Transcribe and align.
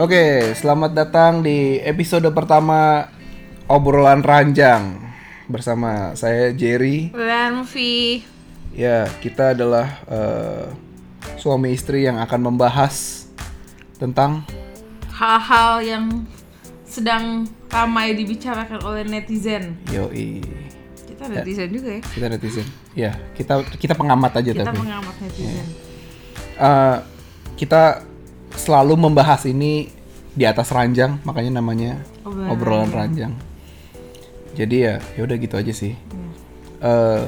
Oke, 0.00 0.56
selamat 0.56 0.96
datang 0.96 1.44
di 1.44 1.76
episode 1.84 2.24
pertama 2.32 3.12
obrolan 3.68 4.24
ranjang 4.24 4.96
bersama 5.44 6.16
saya 6.16 6.56
Jerry. 6.56 7.12
Dan 7.12 7.68
Vi. 7.68 8.24
Ya, 8.72 9.04
kita 9.20 9.52
adalah 9.52 10.00
eh, 10.08 10.72
suami 11.36 11.76
istri 11.76 12.08
yang 12.08 12.16
akan 12.16 12.48
membahas 12.48 13.28
tentang 14.00 14.48
hal-hal 15.12 15.84
yang 15.84 16.24
sedang 16.88 17.44
ramai 17.68 18.16
dibicarakan 18.16 18.80
oleh 18.80 19.04
netizen. 19.04 19.76
yoi. 19.92 20.40
Kita 21.04 21.28
netizen 21.28 21.68
juga 21.76 22.00
ya. 22.00 22.02
Kita 22.08 22.26
netizen. 22.32 22.66
Ya, 22.96 23.12
kita 23.36 23.68
kita 23.76 23.92
pengamat 23.92 24.32
aja 24.32 24.48
Kita 24.48 24.64
tapi. 24.64 24.80
pengamat 24.80 25.16
netizen. 25.20 25.66
Eh, 26.56 26.96
kita 27.60 28.08
selalu 28.54 28.94
membahas 28.98 29.46
ini 29.46 29.90
di 30.30 30.44
atas 30.46 30.70
ranjang, 30.70 31.18
makanya 31.26 31.58
namanya 31.58 31.98
Obrolan 32.22 32.48
obrolan 32.50 32.90
ranjang. 32.90 33.32
Jadi 34.54 34.76
ya, 34.82 34.94
ya 35.14 35.20
udah 35.26 35.36
gitu 35.38 35.54
aja 35.58 35.72
sih. 35.74 35.94
Eh, 36.80 37.24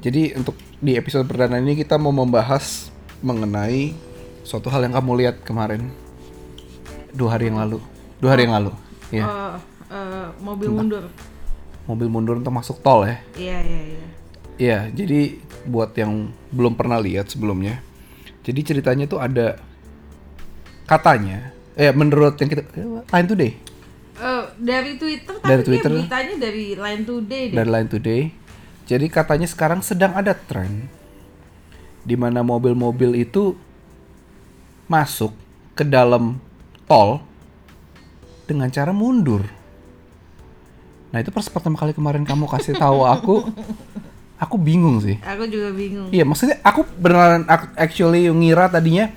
jadi 0.00 0.36
untuk 0.36 0.56
di 0.78 0.94
episode 0.94 1.24
perdana 1.24 1.56
ini 1.58 1.74
kita 1.74 1.96
mau 1.96 2.12
membahas 2.12 2.90
mengenai 3.24 3.96
suatu 4.44 4.68
hal 4.68 4.84
yang 4.84 4.92
kamu 4.92 5.24
lihat 5.24 5.36
kemarin 5.42 5.88
dua 7.10 7.38
hari 7.38 7.48
yang 7.48 7.56
lalu, 7.56 7.80
dua 8.20 8.36
hari 8.36 8.44
yang 8.44 8.54
lalu, 8.60 8.72
ya 9.08 9.24
Eh, 9.24 9.54
eh, 9.94 10.28
mobil 10.44 10.68
mundur. 10.68 11.04
mobil 11.88 12.08
mundur 12.10 12.34
untuk 12.36 12.52
masuk 12.52 12.76
tol 12.84 13.08
ya. 13.08 13.16
Iya, 13.38 13.58
iya, 13.64 13.80
iya. 13.80 14.04
Iya, 14.54 14.78
jadi 14.92 15.20
buat 15.64 15.96
yang 15.96 16.30
belum 16.52 16.76
pernah 16.76 17.00
lihat 17.00 17.32
sebelumnya, 17.32 17.80
jadi 18.44 18.60
ceritanya 18.62 19.04
tuh 19.04 19.18
ada 19.18 19.56
katanya, 20.84 21.50
eh 21.74 21.90
menurut 21.90 22.36
yang 22.36 22.46
kita 22.46 22.62
Line 23.06 23.26
Today, 23.26 23.52
Eh, 24.14 24.44
dari 24.56 24.94
Twitter 24.94 25.34
tapi 25.34 25.42
Dari 25.42 25.58
kayak 25.58 25.66
Twitter. 25.66 25.90
beritanya 25.90 26.34
dari 26.38 26.64
Line 26.72 27.02
Today 27.02 27.42
deh. 27.44 27.56
dari 27.56 27.70
Line 27.72 27.88
Today, 27.88 28.22
jadi 28.84 29.06
katanya 29.08 29.44
sekarang 29.44 29.80
sedang 29.80 30.12
ada 30.12 30.30
tren 30.32 30.86
di 32.00 32.14
mana 32.14 32.40
mobil-mobil 32.40 33.16
itu 33.18 33.56
masuk 34.84 35.32
ke 35.72 35.82
dalam 35.82 36.38
tol 36.84 37.24
dengan 38.44 38.68
cara 38.68 38.92
mundur. 38.92 39.42
Nah 41.10 41.18
itu 41.18 41.32
pas 41.32 41.48
pertama 41.48 41.74
kali 41.74 41.90
kemarin 41.90 42.22
kamu 42.22 42.44
kasih 42.46 42.76
tahu 42.76 43.02
aku, 43.02 43.48
aku 44.38 44.56
bingung 44.58 44.98
sih. 45.00 45.16
Aku 45.22 45.46
juga 45.46 45.70
bingung. 45.70 46.10
Iya, 46.10 46.24
maksudnya 46.26 46.58
aku 46.62 46.84
beneran 46.98 47.46
actually 47.78 48.28
ngira 48.30 48.68
tadinya 48.70 49.10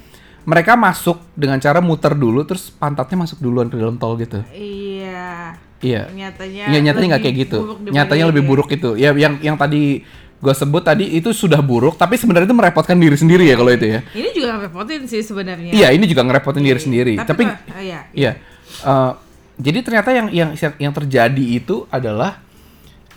mereka 0.47 0.79
masuk 0.79 1.19
dengan 1.35 1.59
cara 1.59 1.83
muter 1.83 2.15
dulu 2.15 2.47
terus 2.47 2.71
pantatnya 2.71 3.27
masuk 3.27 3.43
duluan 3.43 3.67
ke 3.67 3.75
dalam 3.75 3.99
tol 3.99 4.15
gitu. 4.15 4.39
Iya. 4.55 5.59
Iya. 5.83 6.09
Nyatanya 6.09 6.63
Iya, 6.71 6.79
nyatanya 6.81 7.07
nggak 7.15 7.23
kayak 7.27 7.37
gitu. 7.43 7.57
Nyatanya 7.91 8.25
lebih 8.31 8.43
ya. 8.45 8.49
buruk 8.49 8.69
itu. 8.71 8.89
Ya 8.95 9.11
yang 9.13 9.37
yang 9.43 9.59
tadi 9.59 10.01
gue 10.37 10.53
sebut 10.53 10.85
tadi 10.85 11.17
itu 11.17 11.33
sudah 11.33 11.57
buruk, 11.65 11.97
tapi 11.97 12.13
sebenarnya 12.13 12.45
itu 12.45 12.53
merepotkan 12.53 12.93
diri 12.93 13.17
sendiri 13.17 13.49
ya 13.49 13.57
kalau 13.57 13.73
itu 13.73 13.89
ya. 13.89 13.99
Ini 14.13 14.29
juga 14.37 14.49
ngerepotin 14.61 15.01
sih 15.09 15.21
sebenarnya. 15.25 15.71
Iya, 15.73 15.87
ini 15.97 16.05
juga 16.05 16.21
ngerepotin 16.29 16.61
diri 16.61 16.77
sendiri. 16.77 17.13
Tapi, 17.17 17.43
Pak, 17.43 17.73
oh, 17.73 17.81
iya. 17.81 17.99
iya. 18.13 18.31
Eh, 18.85 19.11
jadi 19.57 19.79
ternyata 19.81 20.09
yang 20.13 20.27
yang 20.29 20.49
yang 20.77 20.93
terjadi 20.93 21.45
itu 21.57 21.89
adalah 21.89 22.37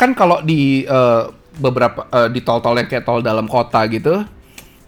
kan 0.01 0.17
kalau 0.17 0.41
di 0.41 0.89
eh, 0.89 1.25
beberapa 1.59 2.06
eh, 2.12 2.29
di 2.31 2.41
tol-tol 2.45 2.79
yang 2.79 2.87
kayak 2.87 3.03
tol 3.03 3.25
dalam 3.25 3.51
kota 3.51 3.83
gitu, 3.91 4.23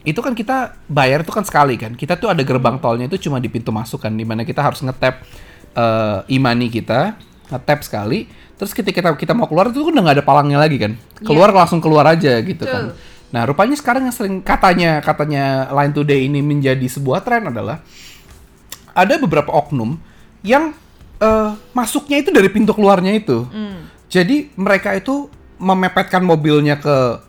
itu 0.06 0.20
kan 0.22 0.34
kita 0.34 0.78
bayar 0.86 1.26
itu 1.26 1.32
kan 1.34 1.42
sekali 1.42 1.74
kan. 1.80 1.94
Kita 1.98 2.14
tuh 2.18 2.30
ada 2.30 2.42
gerbang 2.46 2.78
tolnya 2.78 3.10
itu 3.10 3.18
cuma 3.26 3.42
di 3.42 3.50
pintu 3.50 3.74
masuk 3.74 4.02
kan, 4.06 4.12
di 4.14 4.22
mana 4.22 4.46
kita 4.46 4.62
harus 4.62 4.82
ngetap 4.82 5.22
eh, 5.74 6.34
e-money 6.34 6.70
kita, 6.70 7.18
ngetap 7.50 7.82
sekali. 7.82 8.26
Terus 8.58 8.70
ketika 8.78 9.02
kita 9.02 9.18
kita 9.18 9.32
mau 9.34 9.50
keluar 9.50 9.74
itu 9.74 9.82
kan 9.82 9.90
udah 9.90 10.02
nggak 10.06 10.16
ada 10.22 10.24
palangnya 10.26 10.58
lagi 10.62 10.78
kan. 10.78 10.94
Keluar 11.18 11.50
langsung 11.50 11.82
keluar 11.82 12.06
aja 12.06 12.38
gitu 12.38 12.62
kan. 12.62 12.94
Nah 13.32 13.42
rupanya 13.48 13.74
sekarang 13.74 14.06
yang 14.06 14.14
sering 14.14 14.38
katanya 14.44 15.00
katanya 15.02 15.66
Line 15.72 15.90
Today 15.96 16.30
ini 16.30 16.44
menjadi 16.44 16.84
sebuah 16.86 17.24
tren 17.24 17.48
adalah 17.48 17.82
ada 18.92 19.16
beberapa 19.18 19.50
oknum 19.50 19.96
yang 20.44 20.76
eh, 21.18 21.50
masuknya 21.72 22.22
itu 22.22 22.30
dari 22.30 22.46
pintu 22.52 22.70
keluarnya 22.76 23.18
itu. 23.18 23.48
Hmm. 23.50 23.88
Jadi 24.12 24.52
mereka 24.54 24.92
itu 24.92 25.32
memepetkan 25.62 26.20
mobilnya 26.20 26.76
ke 26.76 27.22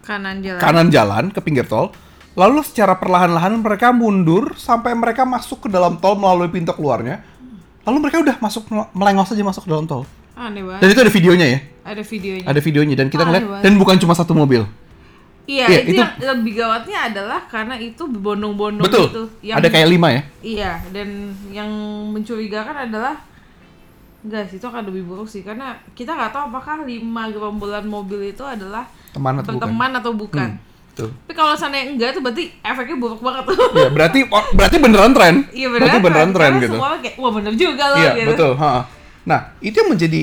Kanan 0.00 0.38
jalan. 0.40 0.60
kanan 0.62 0.86
jalan 0.88 1.24
ke 1.28 1.42
pinggir 1.42 1.66
tol, 1.66 1.90
lalu 2.32 2.62
secara 2.62 2.94
perlahan-lahan 2.94 3.58
mereka 3.58 3.90
mundur 3.90 4.54
sampai 4.54 4.94
mereka 4.94 5.26
masuk 5.26 5.66
ke 5.66 5.68
dalam 5.68 5.98
tol 5.98 6.14
melalui 6.14 6.46
pintu 6.48 6.70
keluarnya. 6.70 7.26
Lalu 7.82 7.96
mereka 8.00 8.22
udah 8.22 8.36
masuk 8.38 8.64
melengos 8.92 9.28
aja 9.28 9.42
masuk 9.42 9.66
ke 9.66 9.70
dalam 9.70 9.84
tol. 9.84 10.06
Aneh 10.34 10.62
banget. 10.62 10.80
Dan 10.80 10.88
itu 10.88 11.00
ada 11.02 11.12
videonya 11.12 11.46
ya. 11.48 11.58
Ada 11.82 12.02
videonya. 12.02 12.44
Ada 12.46 12.60
videonya 12.60 12.94
dan 12.94 13.06
kita 13.08 13.22
ngeliat 13.24 13.44
dan 13.60 13.72
bukan 13.74 13.96
cuma 13.98 14.14
satu 14.14 14.32
mobil. 14.32 14.62
Iya, 15.44 15.66
Iya, 15.66 15.78
itu, 15.82 15.90
itu- 15.90 15.98
yang 15.98 16.12
lebih 16.38 16.52
gawatnya 16.56 16.98
adalah 17.10 17.40
karena 17.44 17.74
itu 17.74 18.06
bondong-bondong 18.06 18.86
Betul. 18.86 19.06
itu. 19.10 19.22
Ada 19.50 19.66
kayak 19.66 19.88
lima 19.90 20.08
ya. 20.08 20.22
Iya, 20.40 20.72
dan 20.94 21.08
yang 21.50 21.70
mencurigakan 22.14 22.86
adalah 22.86 23.18
Sih, 24.20 24.56
itu 24.56 24.66
akan 24.66 24.84
lebih 24.84 25.02
buruk 25.02 25.24
sih 25.24 25.40
karena 25.40 25.80
kita 25.90 26.12
nggak 26.12 26.28
tahu 26.30 26.42
apakah 26.48 26.84
lima 26.84 27.32
gerombolan 27.32 27.84
mobil 27.84 28.20
itu 28.22 28.44
adalah 28.44 28.84
Teman 29.10 29.40
atau 29.40 29.48
bukan? 29.50 29.64
berteman 29.64 29.90
atau 29.96 30.12
bukan. 30.12 30.48
Tuh. 30.92 31.08
Tapi 31.24 31.32
kalau 31.32 31.56
sana 31.56 31.80
enggak 31.80 32.12
itu 32.12 32.20
berarti 32.20 32.44
efeknya 32.60 32.96
buruk 32.98 33.18
banget 33.18 33.48
tuh. 33.48 33.56
Ya, 33.72 33.88
berarti 33.88 34.20
oh, 34.28 34.44
berarti 34.52 34.76
beneran 34.76 35.12
tren. 35.12 35.34
Iya 35.56 35.68
berarti 35.70 35.98
beneran 35.98 36.30
tren 36.30 36.52
Karena 36.52 36.62
gitu. 36.62 36.76
Semua 36.76 37.00
kayak 37.00 37.14
wah 37.16 37.32
bener 37.32 37.54
juga 37.54 37.84
loh 37.88 37.98
Iya, 37.98 38.10
gitu. 38.12 38.28
betul. 38.28 38.52
ha. 38.54 38.70
Nah, 39.24 39.40
itu 39.58 39.72
yang 39.74 39.88
menjadi 39.88 40.22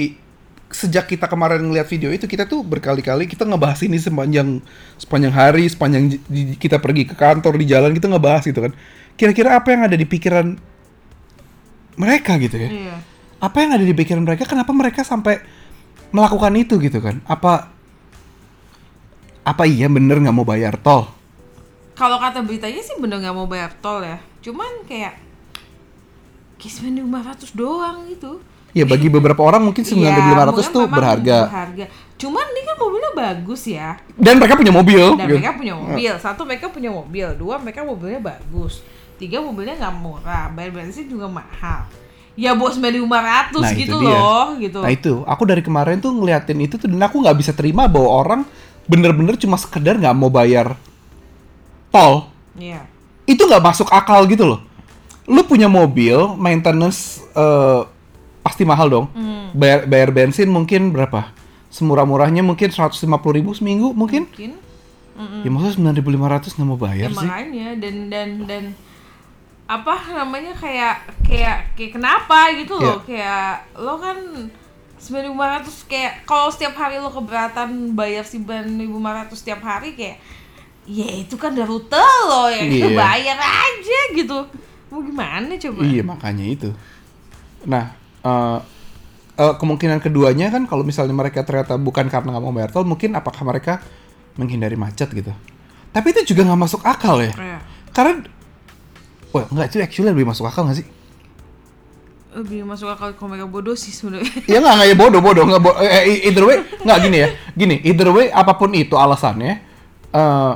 sejak 0.68 1.08
kita 1.08 1.26
kemarin 1.26 1.64
ngeliat 1.64 1.88
video 1.88 2.12
itu 2.12 2.28
kita 2.28 2.44
tuh 2.44 2.60
berkali-kali 2.62 3.24
kita 3.26 3.48
ngebahas 3.48 3.80
ini 3.82 3.98
sepanjang 3.98 4.60
sepanjang 5.00 5.34
hari, 5.34 5.64
sepanjang 5.66 6.04
di- 6.22 6.54
kita 6.54 6.78
pergi 6.78 7.08
ke 7.08 7.16
kantor 7.16 7.58
di 7.58 7.66
jalan 7.66 7.96
kita 7.96 8.06
ngebahas 8.06 8.44
gitu 8.44 8.62
kan. 8.62 8.76
Kira-kira 9.16 9.58
apa 9.58 9.74
yang 9.74 9.88
ada 9.88 9.96
di 9.96 10.06
pikiran 10.06 10.54
mereka 11.98 12.38
gitu 12.38 12.56
ya? 12.56 12.70
Iya. 12.70 12.96
Apa 13.38 13.62
yang 13.62 13.78
ada 13.78 13.86
di 13.86 13.94
pikiran 13.94 14.26
mereka? 14.26 14.50
Kenapa 14.50 14.74
mereka 14.74 15.06
sampai 15.06 15.42
melakukan 16.10 16.54
itu 16.58 16.82
gitu 16.82 16.98
kan? 17.04 17.22
Apa 17.30 17.70
apa 19.48 19.64
iya 19.64 19.88
bener 19.88 20.20
nggak 20.20 20.36
mau 20.36 20.44
bayar 20.44 20.76
tol? 20.76 21.08
Kalau 21.98 22.20
kata 22.20 22.44
beritanya 22.44 22.82
sih 22.84 22.98
bener 23.00 23.22
nggak 23.22 23.36
mau 23.38 23.48
bayar 23.48 23.72
tol 23.80 24.02
ya. 24.04 24.20
Cuman 24.42 24.86
kayak 24.90 25.18
kayak 26.58 26.74
9.500 26.74 27.54
doang 27.54 28.10
gitu. 28.10 28.42
Ya 28.76 28.84
bagi 28.84 29.08
beberapa 29.08 29.42
orang 29.42 29.64
mungkin 29.64 29.82
9.500 29.82 29.96
Iya, 29.96 30.06
mungkin 30.12 30.66
tuh 30.70 30.84
memang 30.86 30.98
berharga. 31.00 31.38
berharga. 31.50 31.86
Cuman 32.18 32.46
ini 32.54 32.62
kan 32.66 32.76
mobilnya 32.78 33.12
bagus 33.14 33.62
ya. 33.70 33.90
Dan 34.18 34.42
mereka 34.42 34.54
punya 34.58 34.74
mobil. 34.74 35.04
Dan 35.18 35.26
gitu. 35.26 35.38
mereka 35.38 35.54
punya 35.58 35.74
mobil. 35.78 36.14
Satu 36.20 36.42
mereka 36.46 36.66
punya 36.70 36.90
mobil. 36.90 37.28
Dua 37.38 37.56
mereka 37.62 37.82
mobilnya 37.86 38.22
bagus. 38.22 38.82
Tiga 39.18 39.42
mobilnya 39.42 39.78
nggak 39.78 39.96
murah. 39.98 40.50
Bayar 40.54 40.74
bensin 40.74 41.10
juga 41.10 41.26
mahal. 41.30 41.88
Ya 42.38 42.54
bos 42.54 42.78
9.500 42.78 43.10
Nah, 43.58 43.74
itu 43.74 43.82
gitu 43.82 43.98
loh, 43.98 44.54
gitu. 44.62 44.78
Nah 44.86 44.94
itu, 44.94 45.26
aku 45.26 45.44
dari 45.44 45.66
kemarin 45.66 45.98
tuh 45.98 46.14
ngeliatin 46.14 46.62
itu 46.62 46.78
tuh 46.78 46.86
dan 46.86 47.02
aku 47.02 47.18
nggak 47.26 47.34
bisa 47.34 47.50
terima 47.50 47.90
bahwa 47.90 48.10
orang 48.14 48.42
bener-bener 48.86 49.34
cuma 49.36 49.58
sekedar 49.58 49.98
nggak 49.98 50.14
mau 50.14 50.30
bayar 50.30 50.78
tol. 51.90 52.30
Iya. 52.54 52.86
Itu 53.26 53.50
nggak 53.50 53.64
masuk 53.66 53.90
akal 53.90 54.30
gitu 54.30 54.46
loh. 54.46 54.60
Lu 55.26 55.42
punya 55.44 55.66
mobil, 55.66 56.14
maintenance 56.38 57.26
eh, 57.34 57.82
pasti 58.46 58.64
mahal 58.64 58.88
dong. 58.88 59.06
Hmm. 59.18 59.52
Bayar, 59.58 59.90
bayar 59.90 60.10
bensin 60.14 60.48
mungkin 60.48 60.94
berapa? 60.94 61.34
Semurah-murahnya 61.68 62.46
mungkin 62.46 62.70
150 62.70 63.02
ribu 63.34 63.52
seminggu 63.58 63.92
mungkin. 63.92 64.30
Mungkin. 64.30 64.54
Ya 65.18 65.50
maksudnya 65.50 65.98
9.500 65.98 66.54
nggak 66.54 66.68
mau 66.70 66.78
bayar 66.78 67.10
Ya 67.10 67.18
sih. 67.18 67.26
makanya 67.26 67.68
dan 67.82 67.96
dan 68.14 68.30
dan 68.46 68.64
apa 69.68 69.94
namanya 70.16 70.56
kayak 70.56 70.96
kayak 71.22 71.76
kayak 71.76 71.92
kenapa 71.92 72.56
gitu 72.56 72.80
loh 72.80 73.04
kayak 73.04 73.68
lo 73.76 74.00
kan 74.00 74.16
9.500 74.98 75.36
kayak 75.86 76.14
kalau 76.24 76.48
setiap 76.48 76.74
hari 76.74 76.98
lo 76.98 77.12
keberatan 77.12 77.92
bayar 77.92 78.24
9.500 78.24 78.80
setiap 79.30 79.62
hari 79.62 79.94
kayak 79.94 80.18
ya 80.84 81.08
itu 81.14 81.36
kan 81.36 81.52
udah 81.52 81.68
rute 81.68 82.00
lo 82.26 82.48
ya 82.48 82.64
Iya. 82.64 82.96
bayar 82.96 83.38
aja 83.38 84.00
gitu 84.16 84.40
mau 84.88 85.04
gimana 85.04 85.52
coba 85.54 85.84
Iya 85.84 86.02
makanya 86.02 86.46
itu. 86.48 86.70
Nah 87.68 87.92
eh, 88.24 88.60
eh, 89.36 89.54
kemungkinan 89.60 90.00
keduanya 90.00 90.48
kan 90.48 90.64
kalau 90.64 90.88
misalnya 90.88 91.12
mereka 91.12 91.44
ternyata 91.44 91.76
bukan 91.76 92.08
karena 92.08 92.32
nggak 92.32 92.44
mau 92.44 92.56
bayar 92.56 92.72
tol, 92.72 92.88
mungkin 92.88 93.12
apakah 93.14 93.44
mereka 93.44 93.84
menghindari 94.40 94.80
macet 94.80 95.12
gitu. 95.12 95.36
Tapi 95.92 96.08
itu 96.16 96.32
juga 96.32 96.48
nggak 96.48 96.62
masuk 96.64 96.82
akal 96.88 97.20
ya. 97.20 97.36
Iya. 97.36 97.60
Karena, 97.92 98.24
wah 99.30 99.46
nggak 99.46 99.66
itu 99.68 99.78
actually 99.80 100.10
lebih 100.10 100.26
masuk 100.26 100.46
akal 100.46 100.64
nggak 100.64 100.78
sih? 100.78 100.88
lebih 102.30 102.62
masuk 102.64 102.86
akal 102.88 103.10
kalau 103.12 103.34
mereka 103.34 103.46
bodoh 103.46 103.74
sih 103.74 103.90
sebenarnya 103.90 104.30
Ya 104.52 104.58
nggak 104.58 104.74
nggak 104.76 104.88
ya 104.88 104.96
bodoh 104.96 105.20
bodoh 105.20 105.44
nggak 105.44 105.58
bo 105.60 105.74
eh, 105.76 105.90
eh, 106.06 106.28
either 106.28 106.44
way 106.44 106.58
nggak 106.80 106.98
gini 107.02 107.18
ya 107.18 107.28
gini 107.52 107.76
either 107.82 108.10
way 108.10 108.30
apa 108.30 108.54
pun 108.54 108.70
itu 108.72 108.94
alasannya 108.94 109.54
eh 110.08 110.54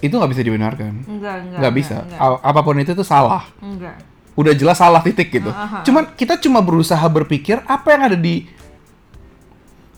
itu 0.00 0.10
nggak 0.10 0.30
bisa 0.30 0.40
dibenarkan 0.40 0.92
enggak 1.04 1.34
enggak 1.44 1.58
nggak 1.60 1.74
bisa 1.74 1.96
enggak, 2.00 2.18
A- 2.18 2.40
apa 2.42 2.60
pun 2.60 2.72
itu 2.78 2.92
tuh 2.92 3.04
salah 3.04 3.44
enggak. 3.60 4.00
udah 4.32 4.52
jelas 4.54 4.74
salah 4.74 4.98
titik 4.98 5.28
gitu. 5.28 5.50
Aha. 5.50 5.84
Cuman 5.84 6.08
kita 6.10 6.40
cuma 6.40 6.58
berusaha 6.58 7.02
berpikir 7.04 7.60
apa 7.62 7.88
yang 7.90 8.02
ada 8.06 8.16
di 8.16 8.48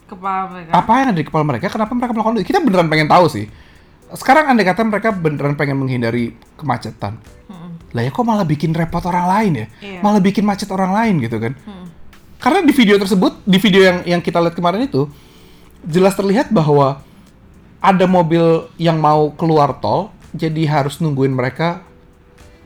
Kepala 0.04 0.50
mereka. 0.50 0.70
apa 0.74 0.90
yang 0.92 1.06
ada 1.06 1.16
di 1.16 1.24
kepala 1.24 1.44
mereka, 1.46 1.66
kenapa 1.68 1.92
mereka 1.94 2.12
melakukan 2.12 2.34
itu. 2.36 2.46
Kita 2.46 2.58
beneran 2.58 2.84
pengen 2.86 3.06
tahu 3.06 3.30
sih. 3.30 3.46
Sekarang 4.10 4.44
andai 4.46 4.66
kata 4.66 4.82
mereka 4.82 5.08
beneran 5.08 5.54
pengen 5.54 5.78
menghindari 5.78 6.34
kemacetan. 6.54 7.16
Mm-mm. 7.46 7.61
Lah 7.92 8.00
ya 8.04 8.10
kok 8.10 8.24
malah 8.24 8.44
bikin 8.48 8.72
repot 8.72 9.04
orang 9.04 9.26
lain 9.28 9.52
ya? 9.52 9.66
Iya. 9.80 10.00
Malah 10.00 10.20
bikin 10.24 10.44
macet 10.44 10.68
orang 10.72 10.92
lain 10.92 11.14
gitu 11.20 11.36
kan. 11.36 11.52
Mm. 11.54 11.86
Karena 12.42 12.60
di 12.64 12.72
video 12.74 12.96
tersebut, 12.98 13.32
di 13.46 13.58
video 13.60 13.80
yang 13.84 13.98
yang 14.04 14.20
kita 14.24 14.40
lihat 14.42 14.56
kemarin 14.56 14.88
itu 14.88 15.06
jelas 15.86 16.16
terlihat 16.16 16.50
bahwa 16.50 17.04
ada 17.78 18.06
mobil 18.08 18.66
yang 18.80 18.98
mau 18.98 19.30
keluar 19.34 19.78
tol, 19.78 20.10
jadi 20.32 20.66
harus 20.66 20.98
nungguin 20.98 21.34
mereka 21.34 21.84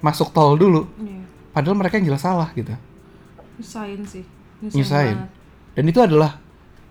masuk 0.00 0.30
tol 0.30 0.54
dulu. 0.54 0.86
Iya. 1.02 1.20
Padahal 1.52 1.76
mereka 1.76 1.98
yang 1.98 2.14
jelas 2.14 2.22
salah 2.22 2.48
gitu. 2.54 2.72
Nyusahin 3.58 4.02
sih. 4.06 4.24
Nyusahin. 4.62 5.28
Dan 5.76 5.84
itu 5.88 6.00
adalah 6.00 6.40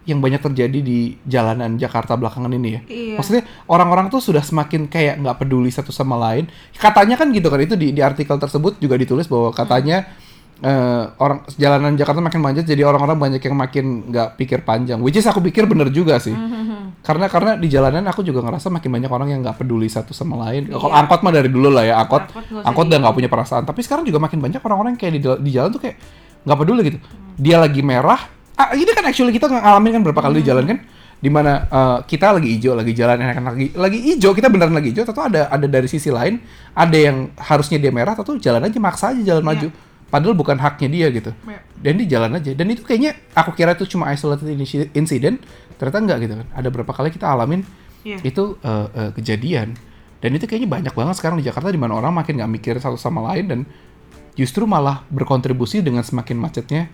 yang 0.05 0.21
banyak 0.21 0.37
terjadi 0.37 0.79
di 0.79 1.17
jalanan 1.25 1.75
Jakarta 1.75 2.13
belakangan 2.13 2.53
ini 2.53 2.69
ya. 2.69 2.81
Iya. 2.85 3.15
Maksudnya 3.17 3.43
orang-orang 3.65 4.07
tuh 4.07 4.21
sudah 4.21 4.41
semakin 4.41 4.85
kayak 4.85 5.17
nggak 5.17 5.37
peduli 5.41 5.73
satu 5.73 5.89
sama 5.89 6.13
lain. 6.15 6.45
Katanya 6.73 7.17
kan 7.17 7.33
gitu 7.33 7.49
kan 7.49 7.57
itu 7.57 7.73
di, 7.73 7.89
di 7.89 8.05
artikel 8.05 8.37
tersebut 8.37 8.77
juga 8.77 8.95
ditulis 8.95 9.25
bahwa 9.25 9.49
katanya 9.49 10.05
eh, 10.61 11.03
orang 11.17 11.43
jalanan 11.57 11.97
Jakarta 11.97 12.21
makin 12.21 12.39
macet 12.39 12.63
jadi 12.63 12.85
orang-orang 12.85 13.17
banyak 13.17 13.41
yang 13.43 13.57
makin 13.57 13.85
nggak 14.07 14.37
pikir 14.37 14.61
panjang. 14.61 15.01
Which 15.01 15.17
is 15.17 15.25
aku 15.25 15.41
pikir 15.41 15.65
bener 15.65 15.89
juga 15.89 16.21
sih. 16.21 16.31
Mhm. 16.31 17.01
Karena 17.01 17.25
karena 17.25 17.51
di 17.57 17.65
jalanan 17.65 18.05
aku 18.05 18.21
juga 18.21 18.41
ngerasa 18.41 18.69
makin 18.69 18.89
banyak 18.89 19.09
orang 19.09 19.27
yang 19.29 19.39
nggak 19.41 19.57
peduli 19.57 19.89
satu 19.89 20.13
sama 20.13 20.37
lain. 20.45 20.69
Kalau 20.69 20.89
Iya. 20.89 21.01
angkot 21.01 21.19
mah 21.21 21.33
dari 21.33 21.49
dulu 21.49 21.69
lah 21.69 21.83
ya 21.83 21.97
angkot 21.97 22.29
Angkot 22.29 22.61
angkot 22.61 22.85
udah 22.87 22.99
nggak 23.01 23.15
punya 23.17 23.29
perasaan. 23.29 23.63
Tapi 23.65 23.81
sekarang 23.81 24.05
juga 24.05 24.21
makin 24.21 24.37
banyak 24.37 24.61
orang-orang 24.61 24.93
yang 24.93 25.01
kayak 25.01 25.13
di, 25.13 25.19
di 25.21 25.49
jalan 25.49 25.69
tuh 25.69 25.81
kayak 25.81 25.97
nggak 26.45 26.57
peduli 26.57 26.81
gitu. 26.87 26.97
Dia 27.35 27.57
lagi 27.57 27.81
merah. 27.81 28.34
Ah, 28.55 28.71
ini 28.71 28.87
kan 28.87 29.03
actually 29.03 29.35
kita 29.35 29.51
ngalamin 29.51 29.99
kan 29.99 30.01
berapa 30.01 30.21
kali 30.21 30.39
di 30.39 30.47
jalan 30.47 30.63
kan, 30.63 30.77
di 31.19 31.27
mana 31.27 31.67
eh, 31.67 31.97
kita 32.07 32.31
lagi 32.31 32.55
hijau, 32.55 32.71
lagi 32.71 32.95
jalan 32.95 33.19
enak 33.19 33.35
lagi 33.43 33.67
lagi 33.75 33.99
hijau, 33.99 34.31
kita 34.31 34.47
beneran 34.47 34.71
lagi 34.71 34.95
hijau. 34.95 35.03
Atau 35.03 35.27
ada 35.27 35.51
ada 35.51 35.67
dari 35.67 35.91
sisi 35.91 36.07
lain, 36.07 36.39
ada 36.71 36.95
yang 36.95 37.35
harusnya 37.35 37.75
dia 37.77 37.91
merah, 37.91 38.15
atau 38.15 38.39
jalan 38.39 38.63
aja 38.63 38.79
maksa 38.79 39.11
aja 39.11 39.35
jalan 39.35 39.43
Iya. 39.43 39.49
maju. 39.51 39.67
Padahal 40.05 40.35
bukan 40.37 40.55
haknya 40.55 40.87
dia 40.87 41.07
gitu. 41.11 41.31
Iya. 41.43 41.59
Dan 41.75 41.93
dia 41.99 42.07
jalan 42.15 42.31
aja. 42.37 42.51
Dan 42.55 42.67
itu 42.71 42.81
kayaknya 42.81 43.11
aku 43.35 43.51
kira 43.51 43.75
itu 43.75 43.83
cuma 43.89 44.07
isolated 44.09 44.47
inci- 44.47 44.87
incident, 44.95 45.43
ternyata 45.75 45.97
enggak 45.99 46.17
gitu 46.23 46.33
kan. 46.39 46.47
Ada 46.55 46.67
berapa 46.71 46.91
kali 46.91 47.11
kita 47.11 47.27
alamin 47.27 47.65
Iya. 48.05 48.21
itu 48.23 48.55
eh, 48.61 48.87
eh, 48.93 49.11
kejadian 49.11 49.73
dan 50.21 50.29
itu 50.31 50.45
kayaknya 50.45 50.69
banyak 50.69 50.93
banget 50.93 51.15
sekarang 51.17 51.41
di 51.41 51.45
Jakarta 51.45 51.69
di 51.69 51.77
mana 51.77 51.97
orang 51.97 52.13
makin 52.13 52.37
nggak 52.37 52.51
mikir 52.53 52.73
satu 52.77 52.95
sama 52.95 53.19
lain 53.33 53.45
dan 53.45 53.59
justru 54.33 54.63
malah 54.65 55.01
berkontribusi 55.09 55.81
dengan 55.81 56.01
semakin 56.01 56.37
macetnya 56.37 56.85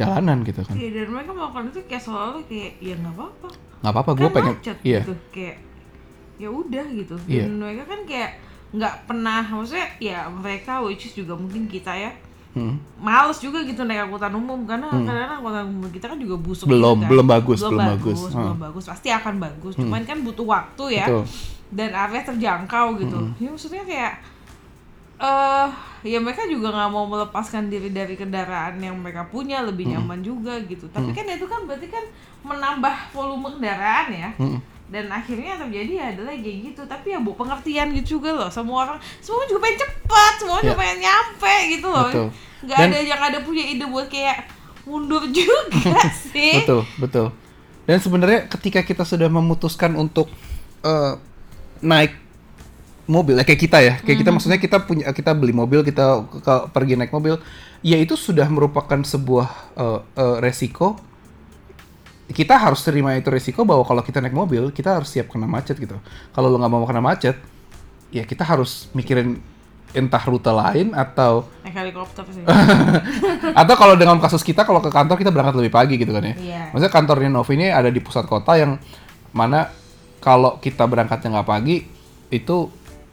jalanan 0.00 0.38
gitu 0.42 0.60
kan 0.60 0.72
Iya, 0.72 0.88
dan 0.96 1.08
mereka 1.10 1.30
melakukan 1.30 1.64
itu 1.68 1.80
kayak 1.84 2.02
selalu 2.02 2.38
kayak 2.44 2.72
ya 2.78 2.94
nggak 2.96 3.12
apa-apa. 3.12 3.48
nggak 3.80 3.92
apa-apa 3.92 4.10
gue 4.10 4.22
kan 4.22 4.34
pengen 4.34 4.54
macet 4.54 4.78
iya 4.82 5.00
gitu 5.00 5.14
kayak 5.30 5.56
ya 6.36 6.48
udah 6.50 6.84
gitu 6.90 7.14
dan 7.18 7.28
Iya. 7.28 7.44
mereka 7.46 7.84
kan 7.86 8.00
kayak 8.04 8.30
nggak 8.70 8.94
pernah 9.04 9.42
maksudnya 9.42 9.88
ya 9.98 10.18
mereka 10.26 10.72
which 10.80 11.04
is 11.04 11.14
juga 11.14 11.34
mungkin 11.34 11.66
kita 11.66 11.92
ya 11.92 12.12
Hmm. 12.50 12.82
males 12.96 13.38
juga 13.38 13.62
gitu 13.62 13.84
naik 13.84 14.04
angkutan 14.04 14.34
umum 14.34 14.66
karena 14.66 14.90
kadang-kadang 14.90 15.38
angkutan 15.38 15.64
umum 15.66 15.86
kita 15.86 16.06
kan 16.08 16.18
juga 16.18 16.34
busuk 16.36 16.66
Belum- 16.66 16.98
gitu 16.98 17.06
kan. 17.06 17.10
belum 17.14 17.26
bagus, 17.28 17.58
belum, 17.60 17.70
belum 17.70 17.86
bagus, 17.86 18.18
bagus. 18.18 18.32
belum 18.34 18.50
Hmm. 18.50 18.64
bagus 18.64 18.84
pasti 18.84 19.08
akan 19.08 19.34
bagus 19.38 19.74
cuman 19.76 20.02
kan 20.02 20.18
butuh 20.18 20.46
waktu 20.48 20.84
ya 20.92 21.06
Betul. 21.06 21.24
dan 21.70 21.90
area 21.92 22.22
terjangkau 22.24 22.86
gitu 22.98 23.16
ya 23.36 23.48
maksudnya 23.48 23.82
kayak 23.84 24.12
eh 25.20 25.66
ya 26.02 26.16
mereka 26.16 26.42
juga 26.44 26.68
nggak 26.70 26.90
mau 26.90 27.04
melepaskan 27.04 27.68
diri 27.68 27.88
dari 27.88 28.16
kendaraan 28.16 28.76
yang 28.76 28.96
mereka 28.96 29.24
punya 29.24 29.60
lebih 29.60 29.84
nyaman 29.86 30.20
juga 30.20 30.56
gitu. 30.62 30.88
Tapi 30.88 31.12
kan 31.12 31.28
itu 31.28 31.44
kan 31.44 31.62
berarti 31.62 31.86
kan 31.86 32.04
menambah 32.42 33.12
volume 33.12 33.52
kendaraan 33.54 34.08
ya. 34.10 34.30
Mm. 34.36 34.60
dan 34.90 35.06
akhirnya 35.06 35.54
yang 35.54 35.62
terjadi 35.62 35.92
adalah 36.10 36.34
kayak 36.34 36.58
gitu. 36.66 36.82
Tapi 36.82 37.06
ya 37.10 37.18
bu 37.18 37.30
pengertian 37.32 37.94
gitu 37.94 38.18
juga 38.18 38.34
loh. 38.34 38.50
Semua 38.50 38.78
orang 38.82 38.98
semua 39.20 39.46
juga 39.46 39.62
pengen 39.62 39.78
cepat 39.78 40.32
semua 40.36 40.58
juga 40.58 40.74
Ya. 40.74 40.80
pengen 40.80 40.98
nyampe 41.00 41.54
gitu 41.70 41.86
loh. 41.86 42.08
Betul. 42.08 42.28
nggak 42.60 42.76
Dan- 42.76 42.90
ada 42.90 42.98
yang 42.98 43.20
ada 43.22 43.38
punya 43.40 43.64
ide 43.64 43.84
buat 43.84 44.08
kayak 44.08 44.50
mundur 44.82 45.22
juga 45.36 46.00
sih. 46.26 46.58
Betul 46.58 46.82
betul. 46.96 47.26
Dan 47.84 47.98
sebenarnya 47.98 48.48
ketika 48.48 48.82
kita 48.82 49.04
sudah 49.04 49.28
memutuskan 49.28 49.94
untuk 49.94 50.26
eh, 50.82 51.12
naik 51.78 52.16
mobil 53.10 53.34
eh, 53.34 53.42
kayak 53.42 53.60
kita 53.60 53.78
ya. 53.82 53.94
Kayak 53.98 54.18
kita 54.22 54.30
maksudnya 54.30 54.58
kita 54.62 54.78
punya 54.86 55.10
kita 55.10 55.34
beli 55.34 55.50
mobil 55.50 55.82
kita 55.82 56.22
ke, 56.30 56.38
ke- 56.38 56.66
pergi 56.70 56.94
naik 56.94 57.10
mobil. 57.10 57.42
Ya 57.82 57.98
itu 57.98 58.14
sudah 58.14 58.46
merupakan 58.46 59.02
sebuah 59.02 59.48
eh, 59.74 60.00
eh, 60.14 60.36
resiko. 60.38 60.94
Kita 62.30 62.54
harus 62.54 62.86
terima 62.86 63.18
itu 63.18 63.26
resiko 63.26 63.66
bahwa 63.66 63.82
kalau 63.82 64.06
kita 64.06 64.22
naik 64.22 64.30
mobil 64.32 64.70
kita 64.70 65.02
harus 65.02 65.10
siap 65.10 65.26
kena 65.26 65.50
macet 65.50 65.74
gitu. 65.74 65.98
Kalau 66.30 66.46
lo 66.46 66.62
nggak 66.62 66.70
mau 66.70 66.86
kena 66.86 67.02
macet 67.02 67.34
ya 68.14 68.22
kita 68.22 68.42
harus 68.42 68.90
mikirin 68.94 69.38
entah 69.90 70.22
rute 70.22 70.46
lain 70.46 70.94
atau 70.94 71.50
naik 71.66 71.74
helikopter 71.74 72.22
sih. 72.30 72.46
Atau 73.60 73.74
kalau 73.74 73.98
dengan 73.98 74.22
kasus 74.22 74.46
kita 74.46 74.62
kalau 74.62 74.78
ke 74.78 74.86
kantor 74.86 75.18
kita 75.18 75.34
berangkat 75.34 75.58
lebih 75.58 75.74
pagi 75.74 75.98
gitu 75.98 76.14
kan 76.14 76.22
ya. 76.22 76.34
Iya. 76.38 76.62
Maksudnya 76.70 76.92
kantornya 76.94 77.30
Novi 77.34 77.58
ini 77.58 77.66
ada 77.74 77.90
di 77.90 77.98
pusat 77.98 78.30
kota 78.30 78.54
yang 78.54 78.78
mana 79.34 79.66
kalau 80.22 80.62
kita 80.62 80.86
berangkatnya 80.86 81.34
nggak 81.34 81.48
pagi 81.50 81.76
itu 82.30 82.56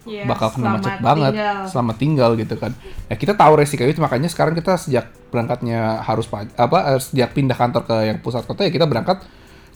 Iya, 0.08 0.24
bakal 0.24 0.48
kena 0.56 0.80
macet 0.80 0.98
banget 1.04 1.34
tinggal. 1.36 1.64
selama 1.68 1.94
tinggal 2.00 2.30
gitu 2.40 2.56
kan. 2.56 2.72
Ya 3.12 3.16
kita 3.20 3.36
tahu 3.36 3.60
resiko 3.60 3.84
itu 3.84 4.00
makanya 4.00 4.32
sekarang 4.32 4.56
kita 4.56 4.80
sejak 4.80 5.12
berangkatnya 5.30 6.00
harus 6.02 6.26
apa 6.56 6.96
eh, 6.96 7.00
sejak 7.04 7.36
pindah 7.36 7.60
kantor 7.60 7.84
ke 7.84 7.96
yang 8.08 8.18
pusat 8.24 8.48
kota 8.48 8.64
ya 8.64 8.72
kita 8.72 8.88
berangkat 8.88 9.28